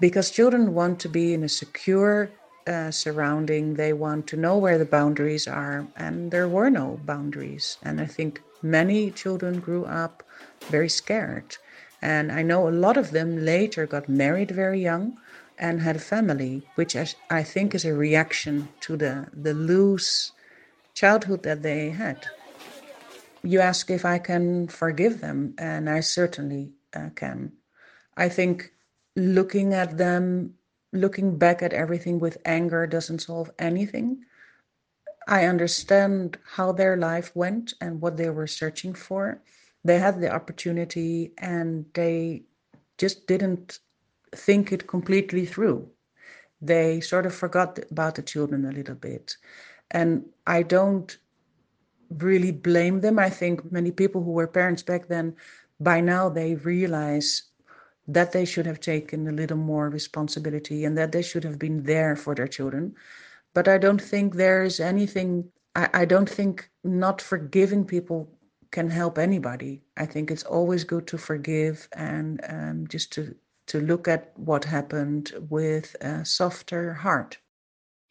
because 0.00 0.30
children 0.30 0.74
want 0.74 1.00
to 1.00 1.08
be 1.08 1.34
in 1.34 1.44
a 1.44 1.48
secure 1.48 2.30
uh, 2.66 2.90
surrounding. 2.90 3.74
They 3.74 3.92
want 3.92 4.26
to 4.28 4.36
know 4.36 4.56
where 4.58 4.78
the 4.78 4.84
boundaries 4.84 5.46
are, 5.46 5.86
and 5.96 6.30
there 6.30 6.48
were 6.48 6.70
no 6.70 7.00
boundaries. 7.04 7.76
And 7.82 8.00
I 8.00 8.06
think 8.06 8.42
many 8.62 9.10
children 9.10 9.60
grew 9.60 9.84
up 9.84 10.22
very 10.68 10.88
scared. 10.88 11.56
And 12.02 12.32
I 12.32 12.42
know 12.42 12.68
a 12.68 12.70
lot 12.70 12.96
of 12.96 13.12
them 13.12 13.44
later 13.44 13.86
got 13.86 14.08
married 14.08 14.50
very 14.50 14.82
young 14.82 15.16
and 15.56 15.80
had 15.80 15.96
a 15.96 16.00
family, 16.00 16.66
which 16.74 16.96
I 17.30 17.42
think 17.44 17.74
is 17.74 17.84
a 17.84 17.94
reaction 17.94 18.68
to 18.80 18.96
the, 18.96 19.28
the 19.32 19.54
loose 19.54 20.32
childhood 20.94 21.44
that 21.44 21.62
they 21.62 21.90
had. 21.90 22.26
You 23.44 23.60
ask 23.60 23.90
if 23.90 24.04
I 24.04 24.18
can 24.18 24.68
forgive 24.68 25.20
them, 25.20 25.54
and 25.58 25.88
I 25.88 26.00
certainly 26.00 26.72
uh, 26.94 27.10
can. 27.14 27.52
I 28.16 28.28
think 28.28 28.72
looking 29.16 29.72
at 29.74 29.96
them, 29.96 30.54
looking 30.92 31.38
back 31.38 31.62
at 31.62 31.72
everything 31.72 32.18
with 32.18 32.38
anger 32.44 32.86
doesn't 32.86 33.20
solve 33.20 33.50
anything. 33.58 34.24
I 35.26 35.46
understand 35.46 36.38
how 36.44 36.72
their 36.72 36.96
life 36.96 37.34
went 37.34 37.74
and 37.80 38.00
what 38.00 38.16
they 38.16 38.30
were 38.30 38.46
searching 38.46 38.94
for. 38.94 39.40
They 39.84 39.98
had 39.98 40.20
the 40.20 40.32
opportunity 40.32 41.32
and 41.38 41.84
they 41.94 42.44
just 42.98 43.26
didn't 43.26 43.80
think 44.34 44.72
it 44.72 44.86
completely 44.86 45.44
through. 45.46 45.88
They 46.60 47.00
sort 47.00 47.26
of 47.26 47.34
forgot 47.34 47.78
about 47.90 48.14
the 48.14 48.22
children 48.22 48.64
a 48.64 48.72
little 48.72 48.94
bit. 48.94 49.36
And 49.90 50.24
I 50.46 50.62
don't 50.62 51.16
really 52.18 52.52
blame 52.52 53.00
them. 53.00 53.18
I 53.18 53.30
think 53.30 53.72
many 53.72 53.90
people 53.90 54.22
who 54.22 54.32
were 54.32 54.46
parents 54.46 54.82
back 54.82 55.08
then, 55.08 55.34
by 55.80 56.00
now 56.00 56.28
they 56.28 56.54
realize 56.54 57.42
that 58.08 58.32
they 58.32 58.44
should 58.44 58.66
have 58.66 58.80
taken 58.80 59.28
a 59.28 59.32
little 59.32 59.56
more 59.56 59.88
responsibility 59.88 60.84
and 60.84 60.96
that 60.98 61.12
they 61.12 61.22
should 61.22 61.44
have 61.44 61.58
been 61.58 61.82
there 61.82 62.16
for 62.16 62.34
their 62.34 62.48
children. 62.48 62.94
But 63.54 63.68
I 63.68 63.78
don't 63.78 64.00
think 64.00 64.34
there 64.34 64.62
is 64.62 64.80
anything, 64.80 65.50
I, 65.74 65.88
I 65.92 66.04
don't 66.04 66.28
think 66.28 66.70
not 66.84 67.20
forgiving 67.20 67.84
people 67.84 68.28
can 68.72 68.90
help 68.90 69.18
anybody. 69.18 69.82
I 69.96 70.06
think 70.06 70.30
it's 70.30 70.42
always 70.42 70.82
good 70.82 71.06
to 71.08 71.18
forgive 71.18 71.88
and 71.94 72.40
um, 72.48 72.86
just 72.88 73.12
to, 73.12 73.36
to 73.68 73.80
look 73.80 74.08
at 74.08 74.32
what 74.36 74.64
happened 74.64 75.32
with 75.48 75.94
a 76.00 76.24
softer 76.24 76.94
heart. 76.94 77.38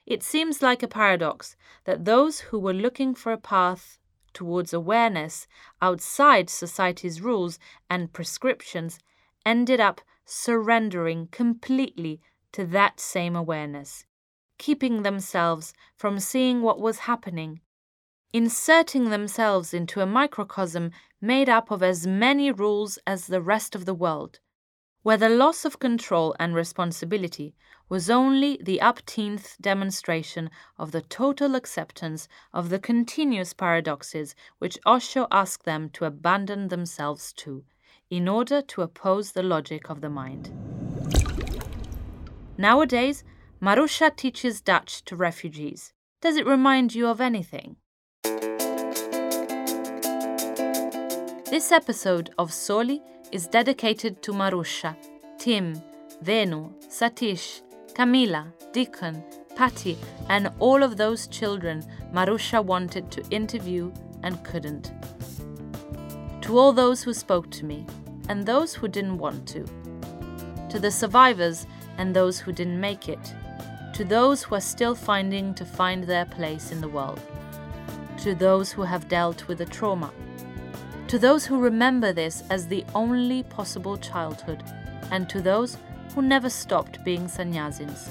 It 0.06 0.24
seems 0.24 0.62
like 0.62 0.82
a 0.82 0.88
paradox 0.88 1.56
that 1.86 2.06
those 2.06 2.40
who 2.40 2.60
were 2.60 2.74
looking 2.74 3.14
for 3.16 3.32
a 3.32 3.38
path 3.38 4.00
towards 4.34 4.74
awareness 4.74 5.48
outside 5.82 6.50
society's 6.50 7.22
rules 7.22 7.60
and 7.90 8.14
prescriptions 8.14 9.00
ended 9.46 9.80
up 9.80 10.02
surrendering 10.26 11.28
completely 11.32 12.22
to 12.52 12.66
that 12.66 13.00
same 13.00 13.36
awareness, 13.36 14.06
keeping 14.58 15.02
themselves 15.02 15.74
from 15.96 16.20
seeing 16.20 16.62
what 16.62 16.80
was 16.80 17.00
happening, 17.00 17.62
inserting 18.34 19.10
themselves 19.10 19.74
into 19.74 20.02
a 20.02 20.06
microcosm 20.06 20.92
made 21.20 21.50
up 21.50 21.70
of 21.72 21.84
as 21.84 22.08
many 22.08 22.52
rules 22.52 22.98
as 23.06 23.28
the 23.28 23.42
rest 23.42 23.76
of 23.76 23.86
the 23.86 23.94
world, 23.94 24.40
where 25.04 25.18
the 25.18 25.30
loss 25.30 25.66
of 25.66 25.80
control 25.80 26.36
and 26.40 26.56
responsibility 26.56 27.56
was 27.90 28.10
only 28.10 28.58
the 28.62 28.80
upteenth 28.80 29.58
demonstration 29.60 30.50
of 30.80 30.92
the 30.92 31.02
total 31.02 31.56
acceptance 31.56 32.28
of 32.54 32.70
the 32.70 32.80
continuous 32.80 33.52
paradoxes 33.54 34.34
which 34.60 34.80
Osho 34.86 35.28
asked 35.30 35.66
them 35.66 35.90
to 35.90 36.06
abandon 36.06 36.70
themselves 36.70 37.34
to, 37.34 37.66
in 38.10 38.30
order 38.30 38.62
to 38.62 38.82
oppose 38.82 39.34
the 39.34 39.44
logic 39.44 39.90
of 39.90 40.00
the 40.00 40.10
mind. 40.10 40.52
Nowadays, 42.58 43.24
Maroesja 43.62 44.16
teaches 44.16 44.62
Dutch 44.62 45.04
to 45.06 45.16
refugees. 45.16 45.94
Does 46.22 46.38
it 46.38 46.46
remind 46.46 46.96
you 46.96 47.08
of 47.08 47.20
anything? 47.20 47.76
This 51.52 51.72
episode 51.74 52.30
of 52.38 52.54
Soli 52.54 53.02
is 53.34 53.46
dedicated 53.46 54.22
to 54.22 54.32
Maroesja, 54.32 54.96
Tim, 55.38 55.82
Venu, 56.22 56.72
Satish, 56.88 57.62
Camila, 57.94 58.54
Deacon, 58.72 59.22
Patty, 59.56 59.98
and 60.30 60.50
all 60.60 60.82
of 60.82 60.96
those 60.96 61.28
children 61.28 61.84
Maroesja 62.14 62.64
wanted 62.64 63.12
to 63.12 63.22
interview 63.32 63.92
and 64.24 64.42
couldn't. 64.46 64.94
To 66.44 66.58
all 66.58 66.72
those 66.72 67.04
who 67.04 67.14
spoke 67.14 67.52
to 67.52 67.66
me, 67.66 67.86
and 68.30 68.46
those 68.46 68.74
who 68.74 68.88
didn't 68.88 69.18
want 69.18 69.46
to. 69.50 69.66
To 70.70 70.80
the 70.80 70.90
survivors 70.90 71.68
and 71.98 72.16
those 72.16 72.40
who 72.40 72.54
didn't 72.54 72.80
make 72.80 73.10
it. 73.10 73.34
To 73.96 74.06
those 74.06 74.44
who 74.44 74.56
are 74.56 74.62
still 74.62 74.96
finding 74.96 75.54
to 75.56 75.66
find 75.66 76.06
their 76.06 76.26
place 76.26 76.72
in 76.72 76.80
the 76.80 76.88
world. 76.88 77.20
To 78.22 78.36
those 78.36 78.72
who 78.72 78.84
have 78.84 79.08
dealt 79.08 79.48
with 79.48 79.58
the 79.58 79.66
trauma. 79.66 80.12
To 81.08 81.18
those 81.18 81.46
who 81.46 81.60
remember 81.60 82.14
this 82.14 82.44
as 82.52 82.68
the 82.68 82.86
only 82.94 83.42
possible 83.42 83.98
childhood. 83.98 84.64
And 85.10 85.28
to 85.30 85.42
those 85.42 85.78
who 86.14 86.22
never 86.22 86.50
stopped 86.50 87.04
being 87.04 87.26
sannyasins. 87.26 88.08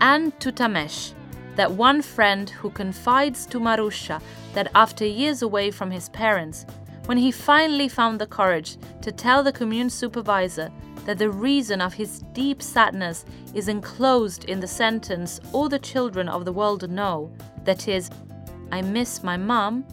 And 0.00 0.38
to 0.40 0.52
Tamesh, 0.52 1.14
that 1.56 1.72
one 1.72 2.02
friend 2.02 2.50
who 2.50 2.68
confides 2.68 3.46
to 3.46 3.58
Maroesja 3.58 4.20
that 4.52 4.70
after 4.74 5.06
years 5.06 5.40
away 5.40 5.70
from 5.70 5.90
his 5.90 6.10
parents, 6.10 6.66
when 7.06 7.16
he 7.16 7.30
finally 7.30 7.88
found 7.88 8.20
the 8.20 8.26
courage 8.26 8.76
to 9.00 9.10
tell 9.10 9.42
the 9.42 9.52
commune 9.52 9.88
supervisor 9.88 10.70
that 11.06 11.18
the 11.18 11.30
reason 11.30 11.80
of 11.80 11.94
his 11.94 12.20
deep 12.32 12.62
sadness 12.62 13.24
is 13.54 13.68
enclosed 13.68 14.44
in 14.44 14.60
the 14.60 14.66
sentence 14.66 15.40
all 15.52 15.68
the 15.68 15.78
children 15.78 16.28
of 16.28 16.44
the 16.44 16.52
world 16.52 16.90
know 16.90 17.30
that 17.64 17.88
is, 17.88 18.10
I 18.74 18.82
miss 18.82 19.22
my 19.22 19.36
mom, 19.36 19.84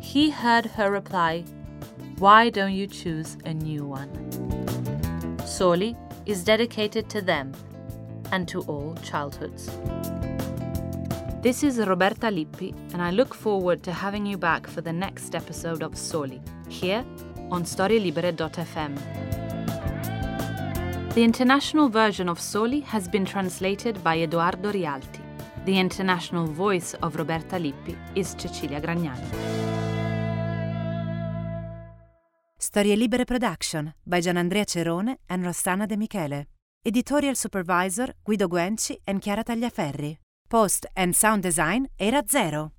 he 0.00 0.30
heard 0.30 0.64
her 0.64 0.90
reply, 0.90 1.44
Why 2.16 2.48
don't 2.48 2.72
you 2.72 2.86
choose 2.86 3.36
a 3.44 3.52
new 3.52 3.84
one? 3.84 4.08
Soli 5.44 5.94
is 6.24 6.42
dedicated 6.42 7.10
to 7.10 7.20
them 7.20 7.52
and 8.32 8.48
to 8.48 8.62
all 8.62 8.94
childhoods. 9.02 9.66
This 11.42 11.62
is 11.62 11.78
Roberta 11.78 12.30
Lippi, 12.30 12.74
and 12.94 13.02
I 13.02 13.10
look 13.10 13.34
forward 13.34 13.82
to 13.82 13.92
having 13.92 14.24
you 14.24 14.38
back 14.38 14.66
for 14.66 14.80
the 14.80 14.94
next 14.94 15.34
episode 15.34 15.82
of 15.82 15.98
Soli, 15.98 16.40
here 16.70 17.04
on 17.50 17.64
storielibere.fm. 17.64 18.94
The 21.12 21.22
international 21.22 21.90
version 21.90 22.30
of 22.30 22.40
Soli 22.40 22.80
has 22.80 23.08
been 23.08 23.26
translated 23.26 24.02
by 24.02 24.16
Edoardo 24.16 24.72
Rialti. 24.72 25.15
The 25.66 25.80
international 25.80 26.46
voice 26.46 26.94
of 27.02 27.16
Roberta 27.16 27.58
Lippi 27.58 27.96
is 28.14 28.36
Cecilia 28.38 28.80
Gragnani. 28.80 29.26
Storie 32.56 32.94
Libere 32.94 33.24
Production 33.24 33.92
by 34.04 34.20
Gianandrea 34.20 34.64
Cerone 34.64 35.16
and 35.28 35.44
Rossana 35.44 35.88
De 35.88 35.96
Michele. 35.96 36.46
Editorial 36.84 37.34
Supervisor 37.34 38.14
Guido 38.22 38.46
Guenci 38.46 39.00
and 39.08 39.20
Chiara 39.20 39.42
Tagliaferri. 39.42 40.18
Post 40.48 40.86
and 40.94 41.16
sound 41.16 41.42
design 41.42 41.88
era 41.98 42.22
zero. 42.24 42.70